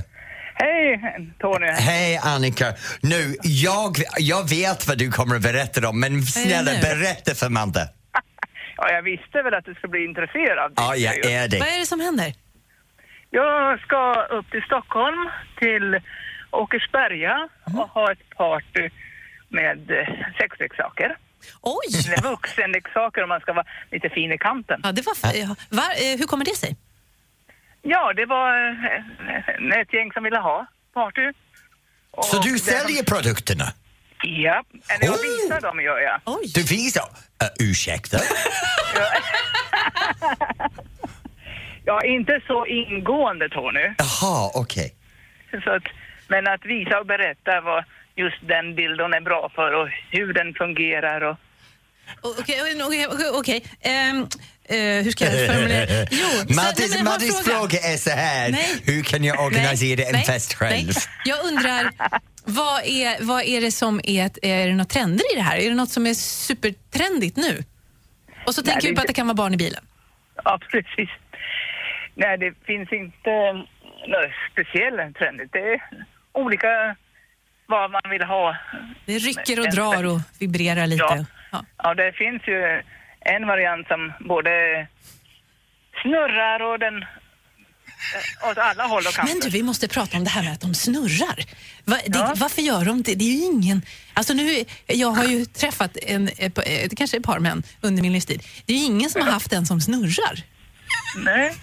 Hej 0.55 0.99
Tony! 1.39 1.67
Hej 1.67 2.17
Annika! 2.23 2.73
Nu, 3.01 3.35
jag, 3.43 3.97
jag 4.17 4.49
vet 4.49 4.87
vad 4.87 4.97
du 4.97 5.11
kommer 5.11 5.35
att 5.35 5.41
berätta 5.41 5.89
om, 5.89 5.99
men 5.99 6.23
snälla 6.25 6.71
nu? 6.71 6.81
berätta 6.81 7.35
för 7.35 7.49
Madde. 7.49 7.89
Ja, 8.81 8.91
jag 8.91 9.01
visste 9.03 9.41
väl 9.41 9.53
att 9.53 9.65
du 9.65 9.73
skulle 9.73 9.91
bli 9.91 10.05
intresserad. 10.05 10.73
Ja, 10.75 10.95
jag 10.95 11.25
är 11.25 11.39
Vad 11.41 11.49
det. 11.49 11.57
är 11.57 11.79
det 11.79 11.85
som 11.85 11.99
händer? 11.99 12.33
Jag 13.29 13.79
ska 13.81 14.13
upp 14.29 14.51
till 14.51 14.61
Stockholm, 14.63 15.29
till 15.59 15.99
Åkersberga 16.51 17.49
Mhm. 17.67 17.79
och 17.79 17.89
ha 17.89 18.11
ett 18.11 18.29
party 18.37 18.89
med 19.49 19.91
eh, 19.91 20.07
sexleksaker. 20.37 21.17
Oj! 21.61 21.87
Eller 22.07 22.29
vuxenleksaker 22.29 23.23
om 23.23 23.29
man 23.29 23.39
ska 23.41 23.53
vara 23.53 23.65
lite 23.91 24.09
fin 24.09 24.31
i 24.31 24.37
kanten. 24.37 24.81
Ja, 24.83 24.91
det 24.91 25.05
var 25.05 25.13
f- 25.23 25.31
ja. 25.35 25.55
Va? 25.69 25.83
Eh, 25.93 26.17
Hur 26.19 26.25
kommer 26.27 26.45
det 26.45 26.55
sig? 26.55 26.77
Ja, 27.81 28.13
det 28.13 28.25
var 28.25 28.69
eh, 29.71 29.79
ett 29.81 29.93
gäng 29.93 30.11
som 30.11 30.23
ville 30.23 30.37
ha 30.39 30.65
party. 30.93 31.31
Och 32.11 32.25
Så 32.25 32.39
du 32.41 32.59
säljer 32.59 33.03
produkterna? 33.03 33.65
Ja, 34.23 34.63
eller 34.87 35.05
jag 35.05 35.13
Oh! 35.15 35.21
visar 35.21 35.61
dem 35.61 35.81
gör 35.81 35.99
jag. 35.99 36.21
Oj! 36.25 36.51
Du 36.55 36.63
visar? 36.63 37.03
Uh, 37.03 37.69
ursäkta? 37.69 38.17
Ja, 41.89 41.97
inte 42.05 42.41
så 42.47 42.65
ingående 42.65 43.49
Tony. 43.49 43.85
Jaha, 43.97 44.51
okej. 44.53 44.95
Så 45.63 45.69
att, 45.75 45.83
men 46.27 46.47
att 46.47 46.65
visa 46.65 46.99
och 46.99 47.05
berätta 47.05 47.61
vad 47.61 47.83
just 48.15 48.39
den 48.47 48.75
bilden 48.75 49.13
är 49.13 49.21
bra 49.21 49.51
för 49.55 49.69
och 49.79 49.87
hur 50.11 50.33
den 50.33 50.53
fungerar. 50.53 51.21
Och, 51.21 51.37
Okej, 52.21 52.61
okej, 52.87 53.07
okej, 53.07 53.29
okej. 53.33 53.63
Ehm, 53.81 54.17
eh, 54.69 55.03
hur 55.03 55.11
ska 55.11 55.25
jag 55.25 55.55
formulera? 55.55 56.07
Jo, 56.11 56.27
så- 56.53 57.03
Maddis 57.03 57.43
fråga 57.45 57.79
är 57.79 57.97
så 57.97 58.09
här. 58.09 58.49
Nej. 58.51 58.69
Hur 58.83 59.03
kan 59.03 59.23
jag 59.23 59.45
organisera 59.45 59.95
Nej, 59.95 60.05
en 60.07 60.13
nej, 60.13 60.25
fest 60.25 60.53
själv? 60.53 60.85
nej. 60.85 60.95
Jag 61.25 61.45
undrar, 61.45 61.91
vad 62.43 62.81
är, 62.85 63.23
vad 63.25 63.43
är 63.43 63.61
det 63.61 63.71
som 63.71 64.01
är, 64.03 64.25
ett- 64.25 64.37
är 64.41 64.67
det 64.67 64.73
något 64.73 64.89
trender 64.89 65.33
i 65.33 65.35
det 65.35 65.41
här? 65.41 65.57
Är 65.57 65.69
det 65.69 65.75
något 65.75 65.89
som 65.89 66.07
är 66.07 66.13
supertrendigt 66.13 67.37
nu? 67.37 67.63
Och 68.45 68.55
så 68.55 68.61
Nej, 68.61 68.71
tänker 68.71 68.87
vi 68.89 68.95
på 68.95 69.01
att 69.01 69.07
det 69.07 69.13
kan 69.13 69.27
vara 69.27 69.35
barn 69.35 69.53
i 69.53 69.57
bilen. 69.57 69.83
ja, 70.43 70.59
precis. 70.71 71.09
Nej, 72.23 72.37
det 72.37 72.53
finns 72.65 72.91
inte 72.91 73.33
något 74.13 74.31
speciellt 74.51 75.17
trendigt. 75.17 75.51
Det 75.51 75.73
är 75.73 75.79
olika 76.33 76.95
vad 77.67 77.91
man 77.91 78.01
vill 78.09 78.23
ha. 78.23 78.57
Det 79.05 79.17
rycker 79.17 79.59
och 79.59 79.69
drar 79.69 80.03
och 80.03 80.19
vibrerar 80.39 80.87
lite. 80.87 81.03
Ja. 81.03 81.25
Ja. 81.51 81.65
Ja, 81.83 81.93
det 81.93 82.11
finns 82.11 82.41
ju 82.47 82.81
en 83.19 83.47
variant 83.47 83.87
som 83.87 84.13
både 84.19 84.51
snurrar 86.01 86.59
och 86.59 86.79
den 86.79 87.05
åt 88.51 88.57
alla 88.57 88.83
håll 88.83 89.03
och 89.07 89.13
kanter. 89.13 89.33
Men 89.33 89.41
du, 89.41 89.49
vi 89.49 89.63
måste 89.63 89.87
prata 89.87 90.17
om 90.17 90.23
det 90.23 90.29
här 90.29 90.43
med 90.43 90.53
att 90.53 90.61
de 90.61 90.73
snurrar. 90.73 91.37
Va, 91.85 91.97
det, 92.05 92.17
Ja. 92.19 92.33
Varför 92.35 92.61
gör 92.61 92.85
de 92.85 93.01
det? 93.03 93.15
Det 93.15 93.25
är 93.25 93.37
ju 93.37 93.45
ingen... 93.45 93.81
Alltså 94.13 94.33
nu, 94.33 94.63
jag 94.87 95.07
har 95.07 95.23
ju 95.23 95.45
träffat 95.45 95.97
en, 96.01 96.29
kanske 96.97 97.17
ett 97.17 97.23
par 97.23 97.39
män 97.39 97.63
under 97.81 98.01
min 98.01 98.13
livstid. 98.13 98.43
Det 98.65 98.73
är 98.73 98.77
ju 98.77 98.83
ingen 98.83 99.09
som 99.09 99.21
har 99.21 99.31
haft 99.31 99.53
en 99.53 99.65
som 99.65 99.81
snurrar. 99.81 100.43
Nej. 101.17 101.55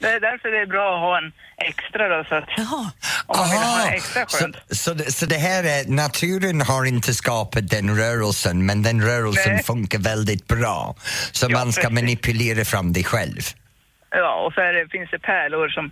Det 0.00 0.08
är 0.08 0.20
därför 0.20 0.48
det 0.48 0.58
är 0.60 0.66
bra 0.66 0.94
att 0.94 1.00
ha 1.00 1.18
en 1.18 1.32
extra 1.58 2.08
då, 2.08 2.24
så 2.28 2.34
att 2.34 2.48
Jaha. 2.56 2.90
om 3.26 3.36
man 3.38 3.50
vill 3.50 3.58
ha 3.58 3.64
Aha, 3.78 3.86
en 3.88 3.94
extra 3.94 4.26
så, 4.26 4.36
skönt. 4.38 4.56
så, 4.70 4.94
det, 4.94 5.12
så 5.12 5.26
det 5.26 5.36
här 5.36 5.64
är, 5.64 5.88
naturen 5.90 6.60
har 6.60 6.84
inte 6.84 7.14
skapat 7.14 7.68
den 7.70 7.96
rörelsen, 7.96 8.66
men 8.66 8.82
den 8.82 9.02
rörelsen 9.02 9.52
Nej. 9.54 9.62
funkar 9.62 9.98
väldigt 9.98 10.46
bra. 10.48 10.94
Så 11.32 11.46
Ja, 11.50 11.58
man 11.58 11.72
ska 11.72 11.82
precis. 11.82 11.94
manipulera 11.94 12.64
fram 12.64 12.92
det 12.92 13.04
själv. 13.04 13.40
Ja, 14.10 14.44
och 14.46 14.52
så 14.52 14.60
är 14.60 14.72
det, 14.72 14.88
finns 14.88 15.10
det 15.10 15.18
pärlor 15.18 15.68
som, 15.68 15.90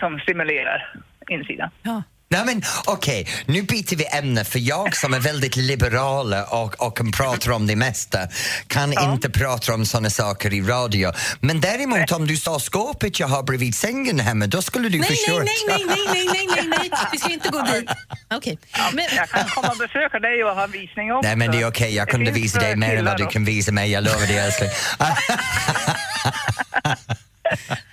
som 0.00 0.18
stimulerar 0.20 0.94
insidan. 1.28 1.70
Ja. 1.82 2.02
Nej 2.28 2.44
men 2.44 2.62
okej, 2.84 3.22
okay. 3.22 3.34
nu 3.46 3.62
byter 3.62 3.96
vi 3.96 4.06
ämne 4.06 4.44
för 4.44 4.58
jag 4.58 4.96
som 4.96 5.14
är 5.14 5.20
väldigt 5.20 5.56
liberal 5.56 6.34
och, 6.34 6.86
och 6.86 7.00
pratar 7.16 7.50
om 7.50 7.66
det 7.66 7.76
mesta 7.76 8.18
kan 8.66 8.92
ja. 8.92 9.12
inte 9.12 9.30
prata 9.30 9.74
om 9.74 9.86
sådana 9.86 10.10
saker 10.10 10.54
i 10.54 10.60
radio. 10.60 11.12
Men 11.40 11.60
däremot 11.60 12.12
om 12.12 12.26
du 12.26 12.36
sa 12.36 12.58
skåpet 12.58 13.20
jag 13.20 13.28
har 13.28 13.42
bredvid 13.42 13.74
sängen 13.74 14.20
hemma, 14.20 14.46
då 14.46 14.62
skulle 14.62 14.88
du 14.88 14.98
nej, 14.98 15.08
nej, 15.28 15.38
Nej, 15.38 15.56
nej, 15.66 15.84
nej, 15.86 16.06
nej, 16.12 16.26
nej, 16.32 16.46
nej, 16.56 16.66
nej, 16.68 16.90
nej, 16.90 17.00
vi 17.12 17.18
ska 17.18 17.32
inte 17.32 17.48
gå 17.48 17.62
dit. 17.62 17.90
Okay. 18.36 18.56
Ja, 18.72 18.90
men... 18.92 19.04
Jag 19.16 19.28
kan 19.28 19.48
komma 19.48 19.68
och 19.68 19.78
besöka 19.78 20.18
dig 20.18 20.44
och 20.44 20.54
ha 20.54 20.64
en 20.64 20.70
visning 20.70 21.12
också. 21.12 21.28
Nej 21.28 21.36
men 21.36 21.50
det 21.50 21.56
är 21.56 21.68
okej, 21.68 21.84
okay. 21.84 21.96
jag 21.96 22.08
kunde 22.08 22.30
visa 22.30 22.58
dig 22.58 22.76
mer 22.76 22.96
än 22.96 23.04
vad 23.04 23.16
du 23.16 23.26
kan 23.26 23.44
visa 23.44 23.72
mig, 23.72 23.90
jag 23.90 24.04
lovar 24.04 24.26
dig 24.26 24.38
älskling. 24.38 24.70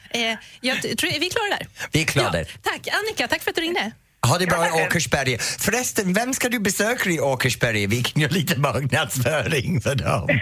eh, 0.10 0.38
jag 0.62 0.82
tror, 0.82 1.10
är 1.14 1.20
vi 1.20 1.30
klara 1.30 1.50
där? 1.50 1.68
Vi 1.92 2.02
är 2.02 2.06
klara 2.06 2.40
ja, 2.40 2.46
Tack, 2.62 2.88
Annika, 2.88 3.28
tack 3.28 3.44
för 3.44 3.50
att 3.50 3.56
du 3.56 3.62
ringde. 3.62 3.92
Ha 4.28 4.38
det 4.38 4.48
bra 4.48 4.68
i 4.68 4.72
Åkersberga. 4.86 5.38
Förresten, 5.40 6.14
vem 6.14 6.34
ska 6.34 6.50
du 6.50 6.60
besöka 6.60 7.10
i 7.10 7.20
Åkersberga? 7.20 7.88
Vi 7.88 8.04
kan 8.04 8.22
göra 8.22 8.32
lite 8.32 8.60
marknadsföring 8.60 9.82
för 9.82 9.96
dem. 9.96 10.28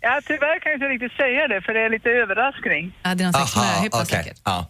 Ja, 0.00 0.20
tyvärr 0.26 0.60
kan 0.60 0.72
jag 0.72 0.76
inte 0.76 0.86
riktigt 0.86 1.12
säga 1.12 1.48
det 1.48 1.62
för 1.62 1.74
det 1.74 1.80
är 1.80 1.90
lite 1.90 2.08
överraskning. 2.10 2.94
Ja, 3.02 3.14
det 3.14 3.24
är 3.24 3.32
någon 3.32 3.46
slags 3.46 3.86
okej. 3.92 4.06
säkert. 4.06 4.40
Ja. 4.44 4.66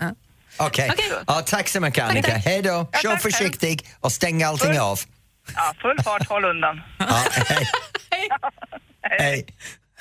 Okej. 0.57 0.91
Okej. 0.93 1.13
Ja, 1.27 1.43
tack 1.47 1.69
så 1.69 1.81
mycket 1.81 2.05
Annika. 2.05 2.33
tack. 2.33 2.45
Hej 2.45 2.63
då. 2.63 2.89
Kör 3.03 3.11
tack, 3.11 3.23
försiktigt 3.23 3.89
och 4.01 4.13
stäng 4.13 4.43
allting 4.43 4.81
av. 4.81 5.01
Ja, 5.55 5.75
full 5.83 5.99
fart, 6.05 6.29
håll 6.29 6.45
undan. 6.45 6.81
Ja, 6.99 7.25
hej. 7.49 7.67
hej. 9.19 9.47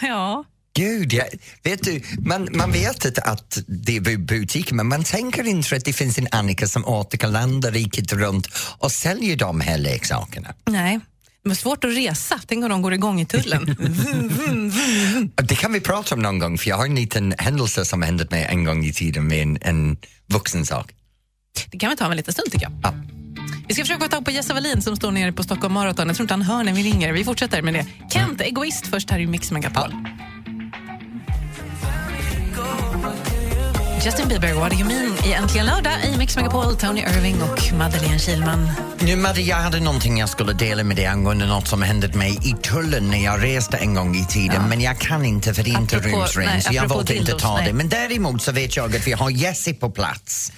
Ja. 0.02 0.44
Gud, 0.74 1.14
jag, 1.14 1.26
vet 1.64 1.84
du, 1.84 2.02
man, 2.20 2.48
man 2.52 2.72
vet 2.72 3.06
att, 3.06 3.18
att 3.18 3.58
det 3.68 3.98
är 3.98 4.18
butiker 4.18 4.76
men 4.76 4.88
man 4.88 5.04
tänker 5.04 5.48
inte 5.48 5.76
att 5.76 5.86
det 5.86 5.94
finns 5.94 6.18
en 6.18 6.28
Annika 6.32 6.68
som 6.68 6.86
återkalendar 6.86 7.72
riket 7.72 8.14
runt 8.14 8.48
och 8.78 8.92
säljer 8.92 9.36
de 9.36 9.62
här 9.62 9.78
leksakerna. 9.78 10.54
Nej. 10.66 11.00
Det 11.44 11.50
var 11.50 11.56
svårt 11.56 11.84
att 11.84 11.96
resa. 11.96 12.40
Tänk 12.48 12.64
om 12.64 12.70
de 12.70 12.82
går 12.82 12.94
igång 12.94 13.22
i 13.22 13.26
tullen. 13.26 13.66
Vum, 13.80 14.30
vum, 14.30 14.70
vum. 14.70 15.32
Det 15.36 15.56
kan 15.56 15.74
vi 15.74 15.80
prata 15.80 16.16
om 16.16 16.22
någon 16.22 16.40
gång 16.40 16.58
för 16.58 16.70
jag 16.70 16.78
har 16.78 16.86
en 16.86 16.96
liten 16.96 17.34
händelse 17.38 17.86
som 17.86 18.02
hände 18.02 18.28
mig 18.32 18.46
en 18.50 18.64
gång 18.64 18.86
i 18.86 18.94
tiden 18.94 19.28
med 19.28 19.42
en, 19.42 19.58
en 19.62 19.98
vuxen 20.28 20.66
sak. 20.66 20.92
Det 21.72 21.78
kan 21.78 21.90
vi 21.90 21.96
ta 21.96 22.06
om 22.06 22.12
en 22.12 22.18
liten 22.18 22.34
stund 22.34 22.52
tycker 22.52 22.66
jag. 22.66 22.74
Ja. 22.84 22.94
Vi 23.68 23.74
ska 23.74 23.84
försöka 23.84 24.04
få 24.04 24.08
tag 24.08 24.26
på 24.26 24.32
Jesse 24.32 24.54
Wallin 24.54 24.82
som 24.82 24.96
står 24.96 25.12
nere 25.12 25.32
på 25.32 25.44
Stockholm 25.44 25.74
Marathon. 25.74 26.08
Jag 26.08 26.16
tror 26.16 26.24
inte 26.24 26.34
han 26.34 26.42
hör 26.42 26.64
när 26.64 26.74
vi 26.74 26.84
ringer. 26.84 27.14
Vi 27.14 27.24
fortsätter 27.24 27.62
med 27.62 27.74
det. 27.74 27.86
Kent, 28.14 28.42
egoist 28.42 28.88
först 28.88 29.10
här 29.10 29.20
i 29.20 29.28
Mix 29.28 29.52
Megapol. 29.52 29.94
Justin 34.06 34.28
Bieber, 34.28 34.54
What 34.54 34.72
Do 34.72 34.78
You 34.78 34.88
Mean 34.88 35.26
i 35.26 35.34
Äntligen 35.34 35.66
lördag 35.66 35.94
i 36.06 36.18
Mix 36.18 36.36
Megapol, 36.38 36.76
Tony 36.76 37.02
Irving 37.02 37.42
och 37.42 37.74
Madeleine 37.78 38.20
Kilman. 38.20 38.70
Nu 39.00 39.16
Madde, 39.16 39.42
jag 39.42 39.56
hade 39.56 39.80
någonting 39.80 40.20
jag 40.20 40.30
skulle 40.30 40.54
dela 40.54 40.84
med 40.84 40.96
dig 40.96 41.06
angående 41.06 41.46
något 41.46 41.68
som 41.68 41.82
hände 41.82 42.18
mig 42.18 42.32
i 42.32 42.52
tullen 42.52 43.10
när 43.10 43.26
jag 43.26 43.44
reste 43.44 43.78
en 43.78 43.94
gång 43.94 44.16
i 44.16 44.26
tiden 44.26 44.70
men 44.70 44.82
jag 44.82 45.00
kan 45.00 45.26
inte 45.26 45.54
för 45.54 45.64
det 45.64 45.70
är 45.70 45.78
inte 45.78 46.02
nej, 46.38 46.62
så 46.62 46.74
jag 46.74 46.88
valde 46.88 47.16
inte 47.16 47.32
ta 47.32 47.58
nej. 47.58 47.68
det. 47.68 47.74
Men 47.74 47.90
däremot 47.90 48.42
så 48.42 48.52
vet 48.52 48.76
jag 48.76 48.96
att 48.96 49.08
vi 49.08 49.12
har 49.12 49.30
Jesse 49.30 49.74
på 49.74 49.90
plats 49.92 50.52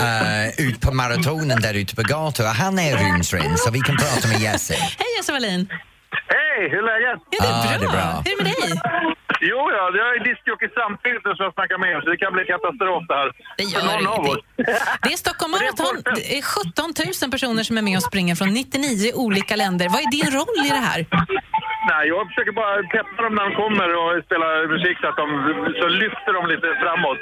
uh, 0.00 0.66
ut 0.66 0.80
på 0.80 0.94
maratonen 0.94 1.60
där 1.60 1.74
ute 1.74 1.96
på 1.96 2.02
gatan 2.02 2.46
och 2.46 2.52
han 2.52 2.78
är 2.78 2.96
rumsren 2.96 3.58
så 3.58 3.70
vi 3.70 3.80
kan 3.80 3.96
prata 3.96 4.28
med 4.28 4.40
Jesse. 4.40 4.74
Hej 4.74 5.06
Jesse 5.18 5.32
Wallin! 5.32 5.68
Hej, 6.28 6.70
hur 6.70 6.78
är 6.78 6.86
läget? 6.86 7.22
Är 7.30 7.42
det, 7.42 7.48
Ja, 7.48 7.78
bra? 7.78 7.78
det 7.78 7.86
är 7.86 7.90
bra. 7.90 8.22
Hur 8.24 8.32
är 8.32 8.44
det 8.44 8.60
med 8.60 8.70
dig? 8.70 9.15
Jo, 9.50 9.60
ja, 9.76 9.82
jag 10.00 10.08
är 10.16 10.20
diskjockey 10.28 10.68
samtidigt 10.80 11.22
som 11.22 11.44
jag 11.46 11.54
snackar 11.58 11.78
med 11.82 11.88
er, 11.94 12.00
så 12.02 12.08
det 12.12 12.20
kan 12.24 12.32
bli 12.36 12.44
katastrof 12.54 13.02
det 13.10 13.16
här. 13.20 13.28
Det 13.58 13.64
För 13.64 13.70
gör 13.74 13.84
någon 13.88 14.06
av 14.16 14.24
oss. 14.32 14.42
Det 15.04 15.10
är 15.16 15.20
Stockholm 15.26 15.52
Marathon. 15.56 15.96
Det 16.18 16.26
är 16.38 16.42
17 16.42 16.90
000 17.22 17.30
personer 17.34 17.62
som 17.68 17.74
är 17.80 17.84
med 17.88 17.96
och 18.00 18.06
springer 18.10 18.34
från 18.40 18.50
99 18.54 19.12
olika 19.26 19.54
länder. 19.62 19.86
Vad 19.94 20.00
är 20.06 20.10
din 20.18 20.30
roll 20.38 20.58
i 20.68 20.70
det 20.78 20.84
här? 20.90 21.00
Nej, 21.90 22.04
jag 22.12 22.22
försöker 22.28 22.54
bara 22.62 22.74
peppa 22.94 23.18
dem 23.26 23.34
när 23.36 23.44
de 23.48 23.52
kommer 23.62 23.88
och 24.00 24.10
spela 24.28 24.48
musik 24.74 24.96
så 25.00 25.06
att 25.10 25.18
de 25.22 25.28
så 25.80 25.86
lyfter 26.02 26.32
de 26.38 26.42
lite 26.52 26.68
framåt. 26.82 27.20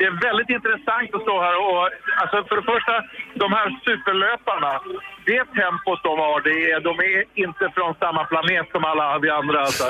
Det 0.00 0.06
är 0.06 0.26
väldigt 0.28 0.50
intressant 0.58 1.14
att 1.14 1.22
stå 1.26 1.36
här 1.46 1.56
och, 1.66 1.82
alltså 2.20 2.36
för 2.48 2.56
det 2.60 2.66
första, 2.72 2.94
de 3.42 3.46
här 3.58 3.68
superlöparna, 3.86 4.72
det 5.26 5.44
tempot 5.60 6.02
de 6.08 6.12
har, 6.24 6.40
det 6.48 6.56
är, 6.70 6.80
de 6.88 6.92
är 7.10 7.24
inte 7.44 7.64
från 7.74 7.94
samma 7.94 8.22
planet 8.24 8.66
som 8.72 8.84
alla 8.84 9.18
vi 9.18 9.30
andra. 9.30 9.60
Alltså. 9.60 9.84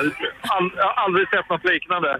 All, 0.55 0.71
jag 0.77 0.85
har 0.91 0.97
aldrig 1.05 1.29
sett 1.29 1.49
något 1.49 1.65
liknande. 1.65 2.11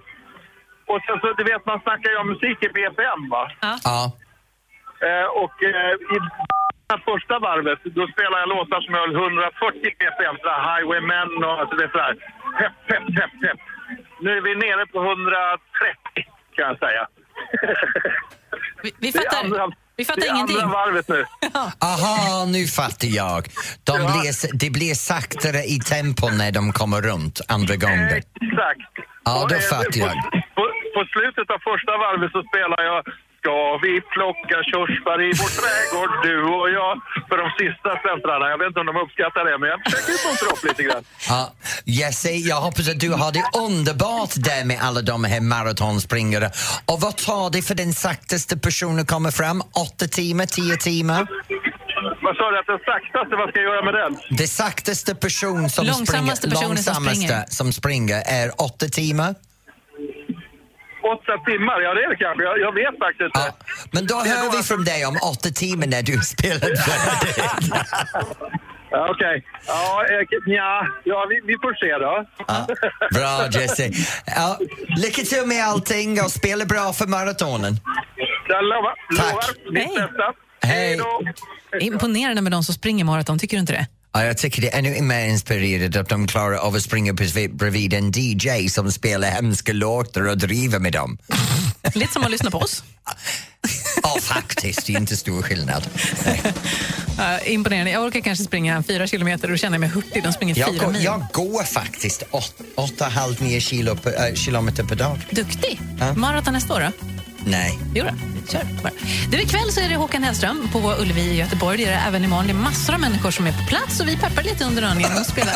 Och 0.91 1.01
sen 1.07 1.21
så, 1.21 1.33
du 1.33 1.45
vet, 1.45 1.67
man 1.67 1.81
snackar 1.81 2.11
ju 2.11 2.17
om 2.17 2.29
musik 2.29 2.59
i 2.67 2.69
BPM 2.69 3.23
va? 3.35 3.51
Ja. 3.61 3.99
Eh, 5.07 5.27
och 5.43 5.57
eh, 5.63 5.93
i 6.15 6.17
det 6.89 7.01
första 7.11 7.39
varvet, 7.39 7.81
då 7.85 8.07
spelar 8.15 8.39
jag 8.39 8.49
låtar 8.49 8.81
som 8.81 8.95
höll 8.95 9.15
140 9.15 9.91
ppm, 10.01 10.37
så 10.43 10.49
här 10.49 10.63
Highwaymen 10.71 11.45
och 11.45 11.55
alltså 11.61 11.75
det 11.77 11.85
är 11.85 11.93
sådär 11.97 12.15
pepp, 12.59 12.77
pepp, 12.89 13.07
pepp, 13.17 13.33
pepp. 13.43 13.61
Nu 14.21 14.37
är 14.37 14.41
vi 14.41 14.55
nere 14.55 14.87
på 14.87 14.99
130 15.03 15.21
kan 16.57 16.69
jag 16.69 16.79
säga. 16.79 17.07
Vi, 18.83 18.93
vi 18.99 19.13
fattar, 19.13 19.45
andra- 19.45 19.69
vi 19.97 20.05
fattar 20.05 20.21
det 20.21 20.27
är 20.29 20.35
ingenting. 20.35 20.57
andra 20.61 20.73
varvet 20.73 21.09
nu. 21.09 21.25
Aha, 21.93 22.45
nu 22.45 22.67
fattar 22.67 23.09
jag. 23.09 23.49
De 23.85 23.93
blir, 23.97 24.59
det 24.63 24.71
blir 24.71 24.95
saktare 24.95 25.59
i 25.65 25.79
tempo 25.79 26.29
när 26.31 26.53
de 26.53 26.73
kommer 26.73 27.03
runt 27.03 27.41
andra 27.49 27.77
gånger. 27.77 28.17
Exakt. 28.17 28.93
Ja, 29.25 29.47
då 29.51 29.57
fattar 29.59 30.01
jag. 30.07 30.15
På, 30.57 30.63
på 30.95 31.01
slutet 31.15 31.51
av 31.55 31.59
första 31.71 31.93
varvet 32.05 32.33
så 32.33 32.43
spelar 32.51 32.83
jag 32.91 33.01
Ska 33.41 33.79
vi 33.83 33.93
plocka 34.15 34.57
körsbär 34.73 35.19
i 35.29 35.31
vår 35.41 35.51
trädgård, 35.61 36.13
du 36.27 36.37
och 36.61 36.71
jag? 36.79 36.95
För 37.29 37.37
de 37.43 37.47
sista 37.63 37.91
centrarna. 38.09 38.45
Jag 38.53 38.59
vet 38.59 38.69
inte 38.69 38.81
om 38.81 38.87
de 38.87 38.97
uppskattar 39.05 39.43
det, 39.49 39.59
men 39.59 39.69
jag 39.73 39.79
försöker 39.85 40.13
muntra 40.29 40.47
upp 40.55 40.65
lite 40.69 40.83
grann. 40.83 41.05
Ja, 41.29 41.53
Jesse, 41.85 42.31
jag 42.31 42.57
hoppas 42.61 42.89
att 42.89 43.01
du 43.01 43.11
har 43.13 43.33
det 43.33 43.45
underbart 43.67 44.33
där 44.37 44.65
med 44.65 44.79
alla 44.83 45.03
de 45.03 45.25
här 45.25 45.41
maratonspringare. 45.41 46.51
Och 46.91 47.01
vad 47.01 47.17
tar 47.17 47.51
det 47.51 47.63
för 47.63 47.75
den 47.75 47.93
saktaste 47.93 48.59
personen 48.59 49.07
kommer 49.07 49.31
fram? 49.31 49.63
Åtta 49.87 50.07
timmar, 50.07 50.47
tio 50.47 50.77
timmar? 50.77 51.27
Vad 52.23 52.37
sa 52.37 52.51
du, 52.51 52.59
att 52.59 52.67
den 52.67 52.79
saktaste, 52.79 53.37
vad 53.37 53.49
ska 53.51 53.59
jag 53.61 53.69
göra 53.75 53.85
med 53.85 53.95
den? 53.95 54.37
Det 54.39 54.49
saktaste 54.49 55.15
person 55.15 55.71
som 55.71 55.87
Långsammaste 55.87 56.37
springer, 56.37 56.57
personen 56.57 56.77
som 56.79 56.93
långsammaste 56.95 57.27
springer. 57.27 57.45
som 57.49 57.73
springer 57.73 58.23
är 58.27 58.63
åtta 58.63 58.87
timmar. 58.87 59.35
Åtta 61.03 61.33
timmar, 61.51 61.81
ja 61.81 61.95
det 61.95 62.03
är 62.05 62.09
det 62.11 62.17
kanske. 62.17 62.43
Jag, 62.45 62.61
jag 62.61 62.73
vet 62.75 62.99
faktiskt 62.99 63.27
inte. 63.27 63.39
Ja, 63.39 63.53
men 63.93 64.07
då 64.07 64.15
hör 64.15 64.57
vi 64.57 64.63
från 64.63 64.85
dig 64.85 65.07
om 65.07 65.17
åtta 65.33 65.49
timmar 65.49 65.87
när 65.87 66.03
du 66.03 66.19
spelar 66.35 66.69
färdigt. 66.87 67.45
Ja, 68.91 69.09
Okej. 69.11 69.45
Ja, 69.67 70.05
eh, 70.11 70.39
nja, 70.47 70.87
ja 71.05 71.27
vi, 71.31 71.41
vi 71.45 71.55
får 71.63 71.75
se 71.75 71.99
då. 71.99 72.25
Ja, 72.49 72.67
bra 73.51 73.61
Jesse. 73.61 73.91
Ja, 74.27 74.59
lycka 74.97 75.23
till 75.23 75.47
med 75.47 75.65
allting 75.65 76.21
och 76.25 76.31
spela 76.31 76.65
bra 76.65 76.93
för 76.93 77.07
maratonen. 77.07 77.75
Jag 78.49 78.65
lovar, 78.65 78.95
Tack. 79.17 79.57
lovar 79.65 80.35
Hej. 80.63 80.79
Hej. 80.79 80.97
då. 80.97 81.79
Imponerande 81.81 82.43
med 82.43 82.53
de 82.53 82.63
som 82.65 82.75
springer 82.75 83.05
maraton, 83.05 83.39
tycker 83.39 83.57
du 83.57 83.61
inte 83.61 83.73
det? 83.73 83.87
Ja, 84.13 84.25
jag 84.25 84.39
tycker 84.39 84.63
det 84.63 84.75
är 84.75 84.79
ännu 84.79 85.01
mer 85.03 85.27
inspirerande 85.27 86.01
att 86.01 86.09
de 86.09 86.27
klarar 86.27 86.57
av 86.57 86.75
att 86.75 86.83
springa 86.83 87.13
bredvid- 87.13 87.95
en 87.95 88.13
DJ 88.15 88.69
som 88.69 88.93
spelar 88.93 89.31
hemska 89.31 89.73
låtar 89.73 90.29
och 90.29 90.39
driver 90.39 90.79
med 90.79 90.93
dem. 90.93 91.19
Lite 91.95 92.13
som 92.13 92.25
att 92.25 92.31
lyssna 92.31 92.51
på 92.51 92.59
oss. 92.59 92.85
Ja, 94.03 94.17
faktiskt. 94.21 94.87
Det 94.87 94.93
är 94.93 94.97
inte 94.97 95.17
stor 95.17 95.43
skillnad. 95.43 95.87
Ja, 97.19 97.39
imponerande. 97.41 97.91
Jag 97.91 98.03
orkar 98.05 98.21
kanske 98.21 98.45
springa 98.45 98.83
fyra 98.83 99.07
kilometer 99.07 99.51
och 99.51 99.59
känner 99.59 99.79
mig 99.79 99.89
hurtig. 99.89 100.23
De 100.23 100.33
springer 100.33 100.59
Jag 100.59 100.71
fyra 100.73 100.85
går, 100.85 100.93
mil. 100.93 101.05
jag 101.05 101.27
går 101.33 101.63
faktiskt 101.65 102.23
åt- 102.31 102.55
åtta, 102.75 103.05
halv 103.09 103.43
nio 103.43 103.61
kilo 103.61 103.97
per, 103.97 104.29
äh, 104.29 104.35
kilometer 104.35 104.85
per 104.85 104.97
dag. 104.97 105.19
Duktig. 105.31 105.81
Ja. 106.01 106.15
Maraton 106.15 106.53
nästa 106.55 106.75
år 106.75 106.81
då? 106.81 107.07
Nej. 107.45 107.79
Jo 107.95 108.05
då, 108.05 108.11
kör 108.53 108.65
bara. 108.83 108.93
Du, 109.31 109.43
ikväll 109.43 109.73
så 109.73 109.81
är 109.81 109.89
det 109.89 109.97
Håkan 109.97 110.23
Hellström 110.23 110.69
på 110.73 110.95
Ullevi 111.01 111.21
i 111.21 111.37
Göteborg. 111.37 111.77
Det 111.79 111.85
är 111.85 111.91
det 111.91 112.03
även 112.07 112.25
imorgon. 112.25 112.47
Det 112.47 112.53
är 112.53 112.55
massor 112.55 112.95
av 112.95 113.01
människor 113.01 113.31
som 113.31 113.47
är 113.47 113.53
på 113.53 113.65
plats 113.69 114.01
och 114.01 114.09
vi 114.09 114.17
peppar 114.17 114.43
lite 114.43 114.65
under 114.65 114.83
dagen 114.83 115.01
genom 115.01 115.17
att 115.17 115.27
spela. 115.27 115.53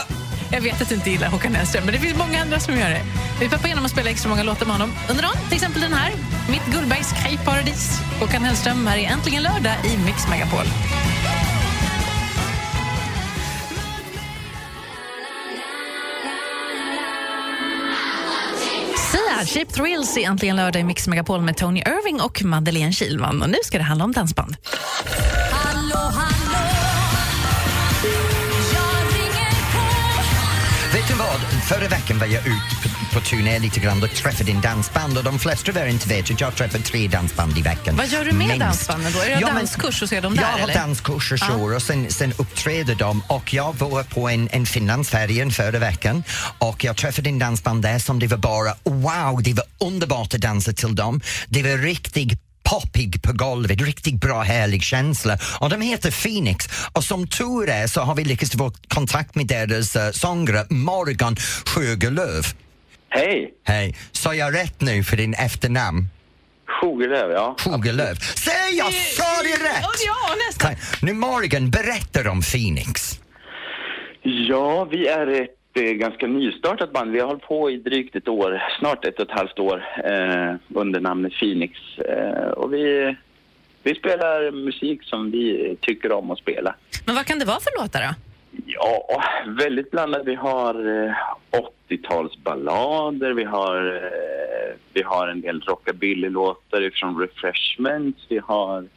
Jag 0.51 0.61
vet 0.61 0.83
att 0.83 0.89
du 0.89 0.95
inte 0.95 1.11
gillar 1.11 1.29
Håkan 1.29 1.55
Hellström, 1.55 1.85
men 1.85 1.95
det 1.95 2.01
finns 2.01 2.19
många 2.19 2.43
andra 2.43 2.61
som 2.61 2.79
gör 2.79 2.91
det. 2.91 3.03
Vi 3.41 3.49
peppar 3.49 3.69
genom 3.69 3.85
att 3.85 3.91
spela 3.91 4.11
extra 4.11 4.29
många 4.29 4.43
låtar 4.43 4.67
med 4.67 4.75
honom 4.75 4.93
under 5.09 5.23
dagen. 5.23 5.37
Till 5.49 5.55
exempel 5.55 5.83
den 5.83 5.93
här, 5.93 6.13
Mitt 6.51 6.67
Gullbergs 6.73 7.13
Kajparadis. 7.23 8.01
Håkan 8.21 8.45
Hellström 8.45 8.87
här 8.87 8.99
är 8.99 9.11
Äntligen 9.11 9.43
lördag 9.43 9.77
i 9.85 9.97
Mix 9.97 10.29
Megapol. 10.29 10.67
Sia, 19.35 19.47
Cheap 19.47 19.73
Thrills 19.73 20.17
är 20.17 20.21
äntligen 20.21 20.57
lördag 20.57 20.81
i 20.81 20.85
Mix 20.85 21.09
Megapol 21.09 21.41
med 21.41 21.57
Tony 21.57 21.81
Irving 21.81 22.21
och 22.21 22.45
Madeleine 22.45 22.93
Kilman. 22.93 23.43
Och 23.43 23.51
nu 23.51 23.57
ska 23.65 23.79
det 23.79 23.85
handla 23.85 24.05
om 24.05 24.13
dansband. 24.13 24.57
Hallå, 25.51 25.97
hallå 25.97 26.69
Jag 28.73 29.21
ringer 29.21 29.51
på 29.73 30.97
Vet 30.97 31.09
du 31.09 31.15
vad? 31.15 31.63
Förra 31.69 31.89
veckan 31.89 32.19
var 32.19 32.27
jag 32.27 32.47
ute 32.47 32.84
på, 33.15 33.21
turné 33.21 33.59
lite 33.59 33.81
grann 33.81 34.03
och 34.03 34.11
träffade 34.11 34.51
en 34.51 34.61
dansband 34.61 35.19
och 35.19 35.25
de 35.25 35.39
flesta 35.39 35.71
av 35.71 35.77
er 35.77 35.87
inte 35.87 36.09
vet 36.09 36.31
att 36.31 36.41
jag 36.41 36.57
träffar 36.57 36.79
tre 36.79 37.09
dansband 37.09 37.59
i 37.59 37.63
veckan. 37.63 37.97
Vad 37.97 38.09
gör 38.09 38.25
du 38.25 38.33
med 38.33 38.39
Minst. 38.49 38.61
dansbanden 38.61 39.13
då? 39.13 39.21
Är 39.21 39.25
det 39.25 39.41
Ja, 39.41 39.47
danskurs 39.47 40.03
och 40.03 40.09
så 40.09 40.15
är 40.15 40.21
de 40.21 40.35
där 40.37 40.43
Jag 40.43 40.49
har 40.49 40.59
eller? 40.59 40.75
danskurs 40.75 41.33
och 41.77 41.83
sen, 41.83 42.11
sen 42.11 42.33
uppträder 42.37 42.95
de 42.95 43.23
och 43.27 43.55
jag 43.55 43.75
var 43.79 44.03
på 44.03 44.29
en, 44.29 44.49
en 44.53 44.67
Finlandsfärjan 44.67 45.51
förra 45.51 45.79
veckan 45.79 46.25
och 46.59 46.85
jag 46.85 46.97
träffade 46.97 47.29
en 47.29 47.39
dansband 47.39 47.83
där 47.83 47.99
som 47.99 48.19
det 48.19 48.27
var 48.27 48.37
bara 48.37 48.75
wow, 48.85 49.43
det 49.43 49.53
var 49.53 49.89
underbart 49.89 50.35
att 50.35 50.41
dansa 50.41 50.73
till 50.73 50.95
dem. 50.95 51.21
Det 51.49 51.63
var 51.63 51.79
riktigt 51.79 52.41
poppig 52.63 53.23
på 53.23 53.33
golvet, 53.33 53.81
riktigt 53.81 54.21
bra 54.21 54.43
härlig 54.43 54.83
känsla. 54.83 55.39
Och 55.61 55.71
de 55.71 55.81
heter 55.81 56.11
Phoenix 56.11 56.69
och 56.93 57.05
som 57.05 57.27
tur 57.27 57.69
är 57.69 57.87
så 57.87 58.01
har 58.01 58.15
vi 58.15 58.25
lyckats 58.25 58.53
få 58.53 58.73
kontakt 58.89 59.35
med 59.35 59.47
deras 59.47 59.97
uh, 59.97 60.11
sångare 60.11 60.67
Morgan 60.71 61.37
Sjögelöv. 61.67 62.47
Hej! 63.17 63.55
Hej, 63.65 63.95
sa 64.13 64.35
jag 64.35 64.55
rätt 64.55 64.81
nu 64.81 65.03
för 65.03 65.17
din 65.17 65.35
efternamn? 65.35 66.05
Sjogelöv, 66.67 67.31
ja. 67.31 67.57
Sjögelöv. 67.59 68.15
Säg 68.15 68.79
jag 68.79 68.93
sa 68.93 69.43
det 69.43 69.65
rätt! 69.65 69.85
Ja, 70.07 70.35
nästan. 70.49 70.71
Tack. 70.71 71.03
Nu 71.03 71.13
Morgan, 71.13 71.71
berätta 71.71 72.31
om 72.31 72.41
Phoenix. 72.43 73.21
Ja, 74.23 74.85
vi 74.85 75.07
är 75.09 75.27
ett 75.27 75.51
eh, 75.75 75.83
ganska 75.83 76.27
nystartat 76.27 76.93
band. 76.93 77.13
Vi 77.13 77.21
har 77.21 77.27
hållit 77.27 77.43
på 77.43 77.71
i 77.71 77.77
drygt 77.77 78.17
ett 78.17 78.29
år, 78.29 78.63
snart 78.79 79.05
ett 79.05 79.19
och 79.19 79.31
ett 79.31 79.39
halvt 79.39 79.59
år, 79.59 79.85
eh, 80.05 80.79
under 80.81 81.01
namnet 81.01 81.33
Phoenix. 81.33 81.79
Eh, 81.99 82.49
och 82.49 82.73
vi, 82.73 83.17
vi 83.83 83.95
spelar 83.95 84.51
musik 84.51 85.03
som 85.03 85.31
vi 85.31 85.77
tycker 85.81 86.13
om 86.13 86.31
att 86.31 86.39
spela. 86.39 86.75
Men 87.07 87.15
vad 87.15 87.27
kan 87.27 87.39
det 87.39 87.45
vara 87.45 87.61
för 87.61 87.83
låtar 87.83 88.01
då? 88.01 88.15
Ja, 88.67 89.23
väldigt 89.47 89.91
blandat. 89.91 90.23
Vi 90.25 90.35
har 90.35 91.05
eh, 91.07 91.15
80-talsballader, 91.89 93.33
vi 93.33 93.45
har, 93.45 93.95
eh, 93.97 94.77
vi 94.93 95.03
har 95.03 95.29
en 95.29 95.41
del 95.41 95.61
rockabilly-låtar 95.61 96.91
från 96.95 97.21
Refreshments, 97.21 98.21
vi 98.29 98.39
har 98.39 98.89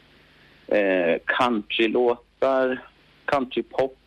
eh, 0.68 1.16
countrylåtar, 1.26 2.84
countrypop. 3.26 3.98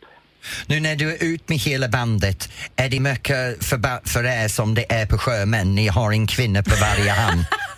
Nu 0.69 0.81
när 0.81 0.97
du 0.97 1.15
är 1.15 1.25
ut 1.25 1.49
med 1.49 1.59
hela 1.59 1.89
bandet, 1.89 2.49
är 2.77 2.89
det 2.89 3.01
mycket 3.01 3.65
för, 3.65 4.09
för 4.09 4.25
er 4.25 4.49
som 4.49 4.75
det 4.75 4.93
är 4.93 5.07
på 5.07 5.19
sjömän? 5.19 5.75
Ni 5.75 5.89
har 5.89 6.13
en 6.13 6.27
kvinna 6.27 6.63
på 6.63 6.75
varje 6.81 7.11
hand. 7.11 7.41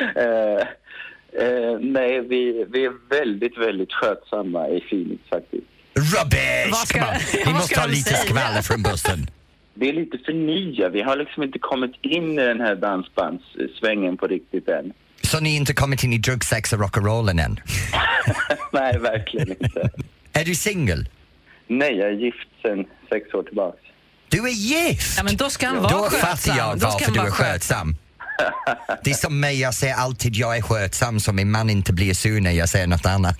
Eh, 0.16 0.60
eh, 1.44 1.78
nej, 1.80 2.20
vi, 2.20 2.64
vi 2.70 2.84
är 2.84 2.92
väldigt, 3.08 3.58
väldigt 3.58 3.92
skötsamma 3.92 4.68
i 4.68 4.80
Phoenix 4.80 5.22
faktiskt. 5.28 5.66
Rubbish! 6.00 6.70
Vad 6.70 6.88
ska- 6.88 7.04
vad 7.44 7.54
måste 7.54 7.80
ha 7.80 7.86
lite 7.86 8.02
säga? 8.10 8.16
skvaller 8.18 8.62
från 8.62 8.82
bussen. 8.82 9.30
Det 9.74 9.88
är 9.88 9.92
lite 9.92 10.18
för 10.26 10.32
nya. 10.32 10.88
Vi 10.88 11.02
har 11.02 11.16
liksom 11.16 11.42
inte 11.42 11.58
kommit 11.58 11.92
in 12.02 12.32
i 12.38 12.42
den 12.46 12.60
här 12.60 12.74
dansbandssvängen 12.74 14.16
på 14.16 14.26
riktigt 14.26 14.68
än. 14.68 14.92
Så 15.22 15.40
ni 15.40 15.50
har 15.50 15.56
inte 15.56 15.74
kommit 15.74 16.04
in 16.04 16.12
i 16.12 16.18
drug, 16.18 16.44
sex 16.44 16.72
och 16.72 16.78
rock'n'rollen 16.80 17.44
än? 17.44 17.60
nej, 18.72 18.98
verkligen 18.98 19.48
inte. 19.48 19.90
Är 20.32 20.44
du 20.44 20.54
singel? 20.54 21.08
Nej, 21.66 21.96
jag 21.96 22.08
är 22.08 22.12
gift 22.12 22.48
sedan 22.62 22.84
sex 23.08 23.34
år 23.34 23.42
tillbaks. 23.42 23.78
Du 24.28 24.38
är 24.48 24.52
gift! 24.52 25.14
Ja, 25.16 25.22
men 25.22 25.36
då 25.36 25.50
ska 25.50 25.66
han 25.66 25.76
Då 25.76 25.82
vara 25.82 26.10
fattar 26.10 26.26
skötsam. 26.28 26.56
jag 26.56 26.74
Då 26.74 26.80
ska 26.80 26.88
varför 26.90 27.04
han 27.04 27.12
du 27.14 27.18
vara 27.18 27.28
är 27.28 27.32
skötsam. 27.32 27.96
Det 29.04 29.10
är 29.10 29.14
som 29.14 29.40
mig, 29.40 29.60
jag 29.60 29.74
säger 29.74 29.94
alltid 29.94 30.36
jag 30.36 30.56
är 30.56 30.62
skötsam 30.62 31.20
så 31.20 31.32
min 31.32 31.50
man 31.50 31.70
inte 31.70 31.92
blir 31.92 32.14
sur 32.14 32.40
när 32.40 32.50
jag 32.50 32.68
säger 32.68 32.86
något 32.86 33.06
annat. 33.06 33.38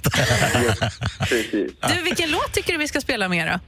Du, 1.88 2.02
vilken 2.04 2.30
låt 2.30 2.52
tycker 2.52 2.72
du 2.72 2.78
vi 2.78 2.88
ska 2.88 3.00
spela 3.00 3.28
med 3.28 3.46
då? 3.46 3.58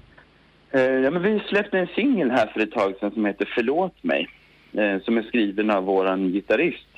Eh, 0.78 0.84
ja, 0.84 1.10
men 1.10 1.22
vi 1.22 1.40
släppte 1.48 1.78
en 1.78 1.86
singel 1.86 2.30
här 2.30 2.46
för 2.46 2.60
ett 2.60 2.72
tag 2.72 2.94
sedan 3.00 3.10
som 3.10 3.26
heter 3.26 3.48
Förlåt 3.54 4.02
mig. 4.02 4.28
Eh, 4.78 5.04
som 5.04 5.18
är 5.18 5.22
skriven 5.22 5.70
av 5.70 5.84
våran 5.84 6.32
gitarrist 6.32 6.88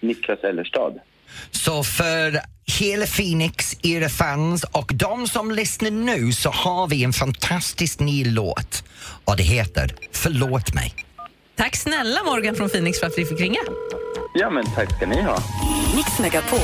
Niklas 0.00 0.38
Ellerstad. 0.44 0.92
Så 1.50 1.84
för 1.84 2.40
hela 2.80 3.06
Phoenix, 3.06 3.76
era 3.82 4.08
fans 4.08 4.64
och 4.64 4.90
de 4.94 5.26
som 5.26 5.50
lyssnar 5.50 5.90
nu 5.90 6.32
så 6.32 6.50
har 6.50 6.88
vi 6.88 7.04
en 7.04 7.12
fantastisk 7.12 8.00
ny 8.00 8.24
låt 8.24 8.84
och 9.24 9.36
det 9.36 9.42
heter 9.42 9.94
Förlåt 10.12 10.74
mig. 10.74 11.03
Tack 11.56 11.76
snälla 11.76 12.24
Morgan 12.24 12.54
från 12.54 12.68
Phoenix 12.68 13.00
för 13.00 13.06
att 13.06 13.18
vi 13.18 13.24
fick 13.24 13.40
ringa. 13.40 13.60
Ja, 14.34 14.50
men 14.50 14.64
tack 14.64 14.96
ska 14.96 15.06
ni 15.06 15.22
ha. 15.22 15.38
Mix 15.96 16.18
Megapol. 16.18 16.58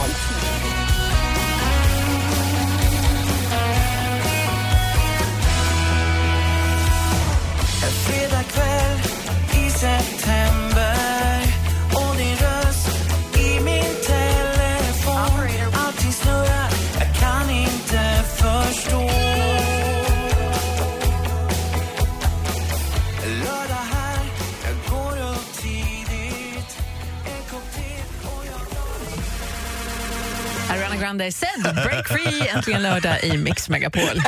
Ariana 30.70 30.96
Grande 30.96 31.32
said 31.32 31.62
break 31.62 32.08
free 32.08 32.48
äntligen 32.48 32.82
lördag 32.82 33.24
i 33.24 33.36
Mix 33.36 33.68
Megapol. 33.68 34.02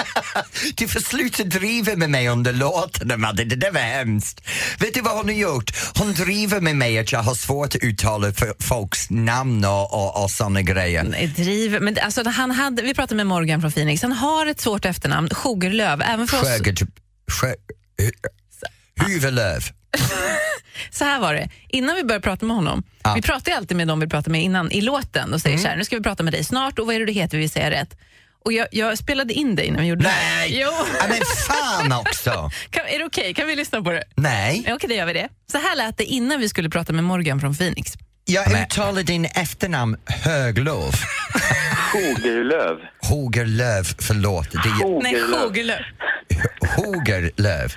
Du 0.75 0.89
får 0.89 1.01
sluta 1.01 1.43
driva 1.45 1.97
med 1.97 2.11
mig 2.11 2.29
under 2.29 2.53
låtarna, 2.53 3.17
Madde. 3.17 3.45
Det 3.45 3.57
där 3.57 3.71
var 3.71 3.81
hemskt. 3.81 4.41
Vet 4.79 4.95
du 4.95 5.01
vad 5.01 5.17
hon 5.17 5.25
har 5.25 5.33
gjort? 5.33 5.71
Hon 5.99 6.13
driver 6.13 6.61
med 6.61 6.77
mig 6.77 6.99
att 6.99 7.13
jag 7.13 7.23
har 7.23 7.35
svårt 7.35 7.75
att 7.75 7.83
uttala 7.83 8.33
folks 8.61 9.11
namn 9.11 9.65
och, 9.65 9.95
och, 9.95 10.23
och 10.23 10.31
såna 10.31 10.63
grejer. 10.63 11.03
Nej, 11.03 11.27
driv. 11.27 11.83
Men 11.83 11.99
alltså, 12.03 12.29
han 12.29 12.51
hade, 12.51 12.83
vi 12.83 12.95
pratade 12.95 13.17
med 13.17 13.27
Morgan 13.27 13.61
från 13.61 13.73
Phoenix. 13.73 14.03
Han 14.03 14.13
har 14.13 14.47
ett 14.47 14.61
svårt 14.61 14.85
efternamn, 14.85 15.29
Sjogerlöv. 15.31 16.03
Även 16.03 16.27
för 16.29 16.37
oss. 16.41 16.45
Sjögert... 16.45 16.83
Sjö... 17.41 17.55
Hu- 18.03 19.07
Huvudlöv. 19.07 19.63
Så 20.91 21.05
här 21.05 21.21
var 21.21 21.35
det, 21.35 21.49
innan 21.69 21.97
vi 21.97 22.05
började 22.05 22.23
prata 22.23 22.47
med 22.47 22.57
honom, 22.57 22.83
Ja. 23.03 23.13
vi 23.15 23.23
pratar 23.23 23.53
ju 23.53 23.57
alltid 23.59 23.77
med 23.77 23.89
dem 23.89 24.01
vi 24.01 24.07
pratar 24.09 24.31
med 24.31 24.43
innan 24.43 24.71
i 24.73 24.81
låten 24.81 25.35
och 25.35 25.41
säger 25.41 25.59
så 25.59 25.69
här, 25.69 25.77
nu 25.77 25.85
ska 25.85 25.97
vi 25.97 26.03
prata 26.03 26.23
med 26.23 26.33
dig 26.33 26.45
snart 26.45 26.79
och 26.79 26.87
vad 26.87 26.95
är 26.95 27.01
det 27.01 27.07
du 27.07 27.13
heter, 27.13 27.39
vi 27.39 27.49
säger 27.49 27.71
rätt. 27.71 27.97
Och 28.45 28.53
jag, 28.53 28.67
jag 28.73 28.99
spelade 28.99 29.35
in 29.35 29.57
dig 29.57 29.71
när 29.71 29.81
vi 29.81 29.87
gjorde 29.87 30.03
Nej! 30.03 30.51
det. 30.51 30.57
Jo. 30.57 30.71
Ja, 31.01 31.07
men 31.09 31.19
fan 31.49 31.93
också! 31.93 32.51
Kan, 32.71 32.87
är 32.87 32.99
det 32.99 33.05
okej? 33.05 33.35
Kan 33.35 33.47
vi 33.47 33.57
lyssna 33.57 33.83
på 33.83 33.91
det? 33.91 34.05
Nej. 34.17 34.67
Okej, 34.69 34.89
då 34.89 34.95
gör 34.95 35.07
vi 35.07 35.13
det. 35.13 35.29
Så 35.53 35.59
här 35.59 35.77
lät 35.77 35.99
det 35.99 36.05
innan 36.05 36.41
vi 36.41 36.49
skulle 36.49 36.71
prata 36.71 36.93
med 36.93 37.05
Morgan 37.05 37.41
från 37.41 37.55
Phoenix. 37.55 37.93
Jag 38.25 38.63
uttalar 38.63 39.03
din 39.03 39.25
efternamn 39.25 39.97
Höglov. 40.07 40.93
Sjogerlöv. 41.93 42.77
Hogerlöv, 43.11 43.85
förlåt. 44.01 44.51
Det 44.53 44.59
är 44.59 45.03
Nej, 45.03 45.15
Sjogerlöv. 45.21 45.83
Hogerlöv. 46.77 47.73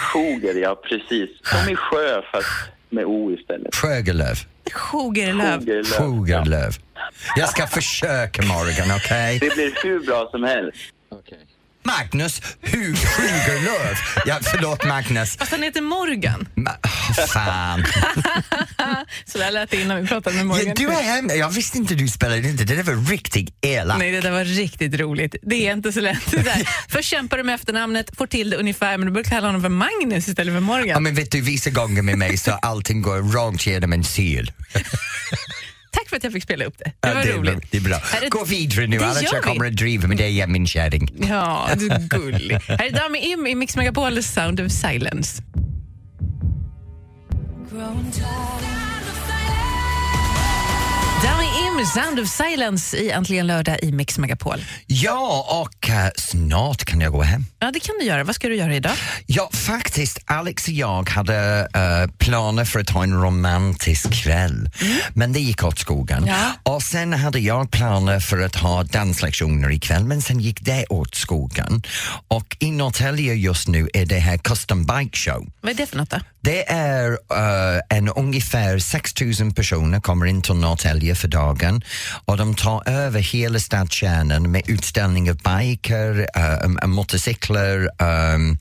Sjoger, 0.00 0.54
ja 0.54 0.74
precis. 0.88 1.30
Som 1.42 1.72
i 1.72 1.76
sjö 1.76 2.22
fast 2.32 2.46
med 2.90 3.04
O 3.04 3.32
istället. 3.32 3.74
Sjögerlöv. 3.74 4.36
Sjogerlöv. 4.72 5.84
Sjogerlöv. 5.84 6.72
Jag 7.36 7.48
ska 7.48 7.66
försöka 7.66 8.42
Morgan, 8.42 8.96
okej? 8.96 9.38
Det 9.38 9.54
blir 9.54 9.72
hur 9.84 10.00
bra 10.06 10.28
som 10.30 10.42
helst. 10.44 10.78
Magnus 11.98 12.42
Hug 12.62 12.96
Sjugerlöv. 12.98 13.96
Ja, 14.26 14.38
förlåt 14.42 14.84
Magnus. 14.84 15.36
Fast 15.36 15.50
han 15.52 15.62
heter 15.62 15.80
Morgan. 15.80 16.48
Ma 16.54 16.70
fan. 17.28 17.84
Så 19.24 19.38
där 19.38 19.50
lät 19.50 19.70
det 19.70 19.80
innan 19.80 20.02
vi 20.02 20.08
pratade 20.08 20.36
med 20.36 20.42
Ja, 20.42 20.46
Morgan. 20.46 20.74
du 20.76 20.88
är 20.88 21.02
hemma. 21.02 21.34
Jag 21.34 21.50
visste 21.50 21.78
inte 21.78 21.94
du 21.94 22.08
spelade 22.08 22.48
inte. 22.48 22.64
Det 22.64 22.74
där 22.76 22.82
var 22.82 23.10
riktigt 23.10 23.54
elakt. 23.60 23.98
Nej, 23.98 24.12
det 24.12 24.20
där 24.20 24.30
var 24.30 24.44
riktigt 24.44 24.94
roligt. 25.00 25.36
Det 25.42 25.66
är 25.68 25.72
inte 25.72 25.92
så 25.92 26.00
lätt. 26.00 26.30
Det 26.30 26.42
där. 26.42 26.68
Först 26.88 27.08
kämpar 27.08 27.36
du 27.36 27.42
med 27.42 27.54
efternamnet, 27.54 28.16
får 28.16 28.26
till 28.26 28.50
det 28.50 28.56
ungefär, 28.56 28.98
men 28.98 29.06
du 29.06 29.12
börjar 29.12 29.24
kalla 29.24 29.46
honom 29.46 29.62
för 29.62 29.68
Magnus 29.68 30.28
istället 30.28 30.54
för 30.54 30.60
Morgan. 30.60 30.88
Ja, 30.88 31.00
men 31.00 31.14
vet 31.14 31.30
du, 31.30 31.40
vissa 31.40 31.70
gånger 31.70 32.02
med 32.02 32.18
mig 32.18 32.36
så 32.36 32.50
allting 32.52 33.02
går 33.02 33.32
rakt 33.32 33.66
genom 33.66 33.92
en 33.92 34.04
sil. 34.14 34.46
Tack 35.98 36.08
för 36.08 36.16
att 36.16 36.24
jag 36.24 36.32
fick 36.32 36.42
spela 36.42 36.64
upp 36.64 36.78
det. 36.78 36.84
Det 37.00 37.08
Ja, 37.08 37.14
var 37.14 37.22
det, 37.22 37.28
är 37.30 37.38
bra, 37.38 37.52
roligt. 37.52 37.70
det 37.70 37.76
är 37.78 37.82
bra. 37.82 37.96
Är- 37.96 38.30
Gå 38.30 38.44
vidare 38.44 38.86
nu, 38.86 38.98
Det 38.98 39.04
annars 39.06 39.22
jag 39.32 39.42
kommer 39.42 39.66
att 39.66 39.76
driva 39.76 40.08
med 40.08 40.16
dig 40.16 40.30
igen 40.30 40.52
min 40.52 40.66
kärring. 40.66 41.10
Ja, 41.28 41.68
du 41.78 41.88
är 41.88 41.98
gullig. 42.08 42.54
Här 42.68 42.86
är 42.86 42.90
Dami 42.90 43.18
Im 43.18 43.46
i 43.46 43.54
Mix 43.54 43.76
Megapols 43.76 44.26
Sound 44.32 44.60
of 44.60 44.72
Silence. 44.72 45.42
Dami 51.22 51.44
Im 51.44 51.86
Sound 51.86 52.20
of 52.20 52.28
Silence 52.28 52.96
i 52.96 53.10
Äntligen 53.10 53.46
lördag 53.46 53.78
i 53.82 53.92
Mix 53.92 54.18
Megapol. 54.18 54.64
Ja, 54.86 55.46
och 55.64 55.90
eh, 55.90 56.10
snart 56.16 56.84
kan 56.84 57.00
jag 57.00 57.12
gå 57.12 57.22
hem. 57.22 57.44
Ja, 57.58 57.70
det 57.70 57.80
kan 57.80 57.94
du 57.98 58.04
göra. 58.04 58.24
Vad 58.24 58.34
ska 58.34 58.48
du 58.48 58.56
göra 58.56 58.74
idag? 58.74 58.92
Ja, 59.26 59.50
faktiskt. 59.52 60.18
Alex 60.26 60.68
och 60.68 60.74
jag 60.74 61.08
hade 61.10 61.68
eh, 61.74 62.10
planer 62.18 62.64
för 62.64 62.80
att 62.80 62.90
ha 62.90 63.02
en 63.02 63.22
romantisk 63.22 64.12
kväll, 64.22 64.70
men 65.14 65.32
det 65.32 65.40
gick 65.40 65.64
åt 65.64 65.78
skogen. 65.78 66.26
Ja. 66.26 66.72
Och 66.72 66.82
sen 66.82 67.12
hade 67.12 67.38
jag 67.38 67.70
planer 67.70 68.20
för 68.20 68.40
att 68.40 68.56
ha 68.56 68.82
danslektioner 68.82 69.70
ikväll, 69.72 70.04
men 70.04 70.22
sen 70.22 70.40
gick 70.40 70.60
det 70.60 70.86
åt 70.88 71.14
skogen. 71.14 71.82
Och 72.28 72.56
i 72.60 72.70
Norrtälje 72.70 73.34
just 73.34 73.68
nu 73.68 73.88
är 73.94 74.06
det 74.06 74.18
här 74.18 74.38
Custom 74.38 74.86
Bike 74.86 75.16
Show. 75.18 75.46
Vad 75.60 75.70
är 75.72 75.76
det 75.76 75.86
för 75.86 75.96
något 75.96 76.10
då? 76.10 76.18
Det 76.40 76.70
är 76.72 77.10
eh, 77.10 77.98
en 77.98 78.08
ungefär 78.08 78.78
6 78.78 79.12
000 79.40 79.52
personer 79.52 80.00
kommer 80.00 80.26
in 80.26 80.42
till 80.42 80.54
Norrtälje 80.54 81.07
för 81.14 81.28
dagen 81.28 81.82
och 82.24 82.36
de 82.36 82.54
tar 82.54 82.88
över 82.88 83.20
hela 83.20 83.58
stadskärnan 83.58 84.50
med 84.50 84.62
utställning 84.66 85.30
av 85.30 85.36
biker, 85.36 86.26
uh, 86.36 86.86
motorcyklar 86.86 87.90
um, 88.34 88.58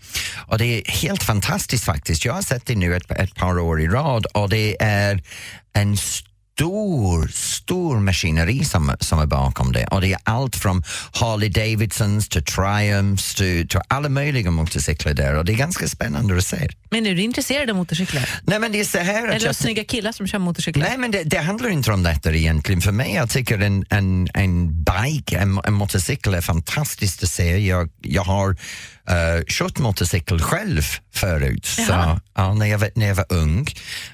och 0.48 0.58
det 0.58 0.66
är 0.66 0.92
helt 0.92 1.24
fantastiskt 1.24 1.84
faktiskt. 1.84 2.26
Jag 2.26 2.34
har 2.34 2.42
sett 2.42 2.66
det 2.66 2.76
nu 2.76 2.96
ett, 2.96 3.12
ett 3.12 3.36
par 3.36 3.60
år 3.60 3.82
i 3.82 3.88
rad 3.88 4.26
och 4.26 4.50
det 4.50 4.78
är 4.80 5.24
en 5.74 5.98
stor, 5.98 6.28
stor 7.32 8.00
maskineri 8.00 8.66
som, 8.66 8.96
som 9.00 9.20
är 9.20 9.26
bakom 9.26 9.72
det. 9.74 9.88
Och 9.88 10.02
det 10.02 10.14
är 10.14 10.20
allt 10.24 10.56
från 10.56 10.84
Harley 11.14 11.50
Davidsons 11.50 12.30
till 12.30 12.44
Triumphs 12.44 13.36
till, 13.36 13.68
till 13.68 13.80
alla 13.88 14.10
möjliga 14.10 14.52
motorcyklar 14.52 15.14
där 15.14 15.36
och 15.36 15.46
det 15.46 15.52
är 15.54 15.58
ganska 15.58 15.88
spännande 15.88 16.38
att 16.38 16.44
se. 16.46 16.70
Men 16.90 17.06
är 17.08 17.16
du 17.16 17.22
intresserad 17.22 17.70
av 17.70 17.76
motorcyklar? 17.76 18.30
Nej 18.44 18.60
men 18.60 18.72
det 18.72 18.80
är 18.80 18.84
så 18.86 18.98
här 18.98 19.28
att 19.28 19.34
Eller 19.34 19.46
jag- 19.46 19.50
av 19.50 19.54
snygga 19.54 19.84
killar 19.84 20.12
som 20.12 20.28
kör 20.28 20.40
motorcyklar? 20.40 20.88
Nej, 20.90 20.98
men 20.98 21.12
det, 21.12 21.24
det 21.24 21.38
handlar 21.40 21.70
inte 21.70 21.92
om 21.92 22.04
detta 22.04 22.32
egentligen. 22.34 22.82
För 22.82 22.92
mig, 22.92 23.14
jag 23.16 23.30
tycker 23.30 23.60
en, 23.60 23.86
en, 23.90 24.28
en 24.34 24.84
bike, 24.84 25.38
en, 25.38 25.62
en 25.64 25.74
motorcykel 25.74 26.34
är 26.34 26.42
fantastiskt 26.42 27.24
att 27.24 27.30
se. 27.30 27.58
Jag, 27.58 27.90
jag 28.02 28.24
har 28.24 28.58
uh, 29.10 29.44
kört 29.48 29.80
motorcykel 29.80 30.40
själv 30.40 30.82
förut. 31.14 31.66
Så, 31.66 32.20
ja, 32.36 32.54
när, 32.54 32.66
jag 32.66 32.78
var, 32.78 32.90
när 32.96 33.08
jag 33.08 33.16
var 33.16 33.26
ung 33.30 33.68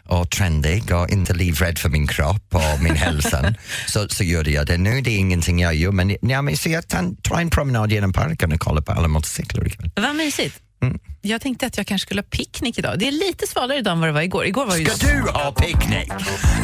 och 0.04 0.30
trendig 0.32 0.96
och 0.96 1.10
inte 1.10 1.34
livrädd 1.34 1.80
för 1.80 1.90
min 1.90 2.08
kropp 2.08 2.56
och 2.56 2.84
min 2.84 2.96
hälsa 2.96 3.56
så, 3.88 4.10
så 4.10 4.24
gjorde 4.24 4.52
jag 4.52 4.68
det. 4.68 4.78
Nu 4.78 5.02
det 5.02 5.12
är 5.12 5.18
ingenting 5.18 5.60
jag 5.60 5.76
gör, 5.76 5.92
men, 5.92 6.18
ja, 6.22 6.42
men 6.42 6.58
så 6.58 6.70
jag 6.70 6.88
tar, 6.88 7.22
tar 7.22 7.40
en 7.42 7.50
promenad 7.50 7.92
genom 7.92 8.14
parken 8.14 8.52
och 8.52 8.60
kollar 8.60 8.82
på 8.82 8.92
alla 8.92 9.08
motorcyklar 9.08 9.68
ikväll. 9.68 9.92
Vad 9.96 10.16
mysigt. 10.16 10.60
Mm. 10.84 11.00
Jag 11.22 11.42
tänkte 11.42 11.66
att 11.66 11.78
jag 11.78 11.88
kanske 11.88 12.06
skulle 12.06 12.22
ha 12.22 12.28
picknick 12.30 12.80
idag. 12.80 13.00
Det 13.00 13.08
är 13.08 13.12
lite 13.12 13.48
svalare 13.48 13.78
idag 13.78 13.92
än 13.92 14.00
vad 14.00 14.10
det 14.10 14.14
var 14.14 14.22
igår. 14.22 14.46
Igår 14.46 14.66
var 14.66 14.76
ju... 14.76 14.86
Ska 14.86 15.08
du 15.08 15.22
ha 15.22 15.52
picknick? 15.52 16.12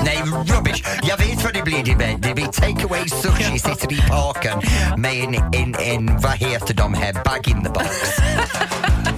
Nej, 0.05 0.17
rubbish. 0.23 0.83
Jag 1.03 1.17
vet 1.17 1.43
vad 1.43 1.53
det 1.53 1.63
blir. 1.63 1.83
Det 1.83 1.95
blir, 1.95 2.17
det 2.19 2.33
blir 2.33 2.45
take 2.45 2.83
away 2.83 3.09
sushi, 3.09 3.59
sitter 3.59 3.93
i 3.93 3.97
parken 3.97 4.61
med 4.97 5.13
en, 5.13 5.35
en, 5.35 5.75
en, 5.75 6.19
vad 6.21 6.31
heter 6.31 6.73
de 6.73 6.93
här, 6.93 7.13
bag 7.13 7.47
in 7.47 7.63
the 7.63 7.69
box. 7.69 7.87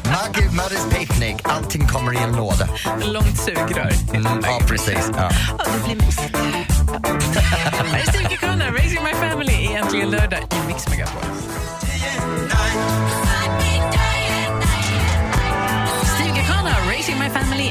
Maggie, 0.03 0.49
Mother's 0.49 0.99
picnic, 0.99 1.35
allting 1.43 1.87
kommer 1.87 2.13
i 2.13 2.17
en 2.17 2.35
låda. 2.35 2.67
Långt 3.05 3.37
sugrör. 3.37 3.91
Mm, 4.13 4.39
ja, 4.43 4.59
precis. 4.67 5.11
Ja. 5.17 5.31
Ja, 5.57 5.65
det 5.73 5.85
blir 5.85 6.05
mysigt. 6.05 6.37
Här 7.71 7.99
är 7.99 8.11
Steve 8.11 8.29
Kekona, 8.29 8.71
Raising 8.71 9.03
My 9.03 9.13
Family 9.13 9.53
i 9.53 9.73
Äntligen 9.75 10.09
lördag 10.09 10.39
i 10.39 10.67
Mix 10.67 10.89
Megapol. 10.89 11.23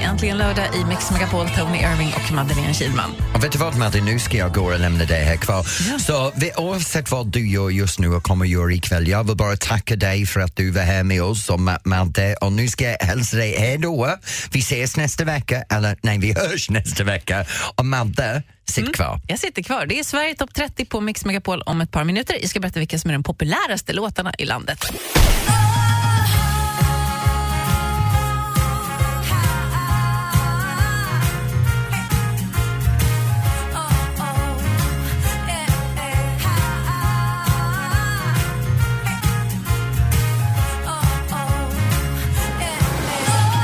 Äntligen 0.03 0.39
lördag 0.39 0.67
i 0.77 0.85
Mix 0.85 1.11
Megapol, 1.11 1.49
Tony 1.49 1.79
Irving 1.79 2.15
och 2.17 2.33
Madeleine 2.33 2.75
Kilman. 2.75 3.11
Och 3.35 3.45
vet 3.45 3.53
du 3.53 3.59
vad 3.59 3.77
Madde, 3.77 4.01
nu 4.01 4.19
ska 4.19 4.37
jag 4.37 4.55
gå 4.55 4.65
och 4.73 4.81
lämna 4.81 5.05
dig 5.05 5.25
här 5.25 5.37
kvar. 5.37 5.63
Så 5.99 6.33
vi, 6.37 6.53
oavsett 6.57 7.11
vad 7.11 7.27
du 7.27 7.49
gör 7.51 7.71
just 7.71 7.99
nu 7.99 8.09
och 8.15 8.23
kommer 8.23 8.45
göra 8.47 8.73
ikväll, 8.73 9.09
jag 9.09 9.25
vill 9.25 9.37
bara 9.37 9.57
tacka 9.57 9.97
dig 9.97 10.27
för 10.27 10.41
att 10.41 10.57
du 10.57 10.71
var 10.71 10.83
här 10.83 11.03
med 11.03 11.23
oss 11.23 11.49
och 11.51 11.59
Ma- 11.59 11.81
Madde 11.85 12.35
och 12.41 12.53
nu 12.53 12.69
ska 12.69 12.85
jag 12.85 12.97
hälsa 13.07 13.37
dig 13.37 13.57
hej 13.59 13.79
då. 13.79 14.17
Vi 14.53 14.59
ses 14.61 14.97
nästa 14.97 15.25
vecka, 15.25 15.63
eller 15.71 15.97
nej 16.03 16.19
vi 16.19 16.33
hörs 16.33 16.71
nästa 16.71 17.05
vecka. 17.05 17.45
Och 17.75 17.87
Madde, 17.87 18.43
sitt 18.71 18.95
kvar. 18.97 19.21
Jag 19.27 19.39
sitter 19.39 19.63
kvar. 19.63 19.87
Det 19.87 19.99
är 19.99 20.05
Sverige 20.05 20.35
topp 20.35 20.55
30 20.55 20.85
på 20.85 21.01
Mix 21.01 21.25
Megapol 21.25 21.63
om 21.63 21.81
ett 21.81 21.91
par 21.91 22.05
minuter. 22.05 22.37
Jag 22.41 22.51
ska 22.51 22.61
berätta 22.61 22.79
vilka 22.79 22.99
som 22.99 23.11
är 23.11 23.15
de 23.15 23.23
populäraste 23.23 23.93
låtarna 23.93 24.33
i 24.39 24.45
landet. 24.45 24.79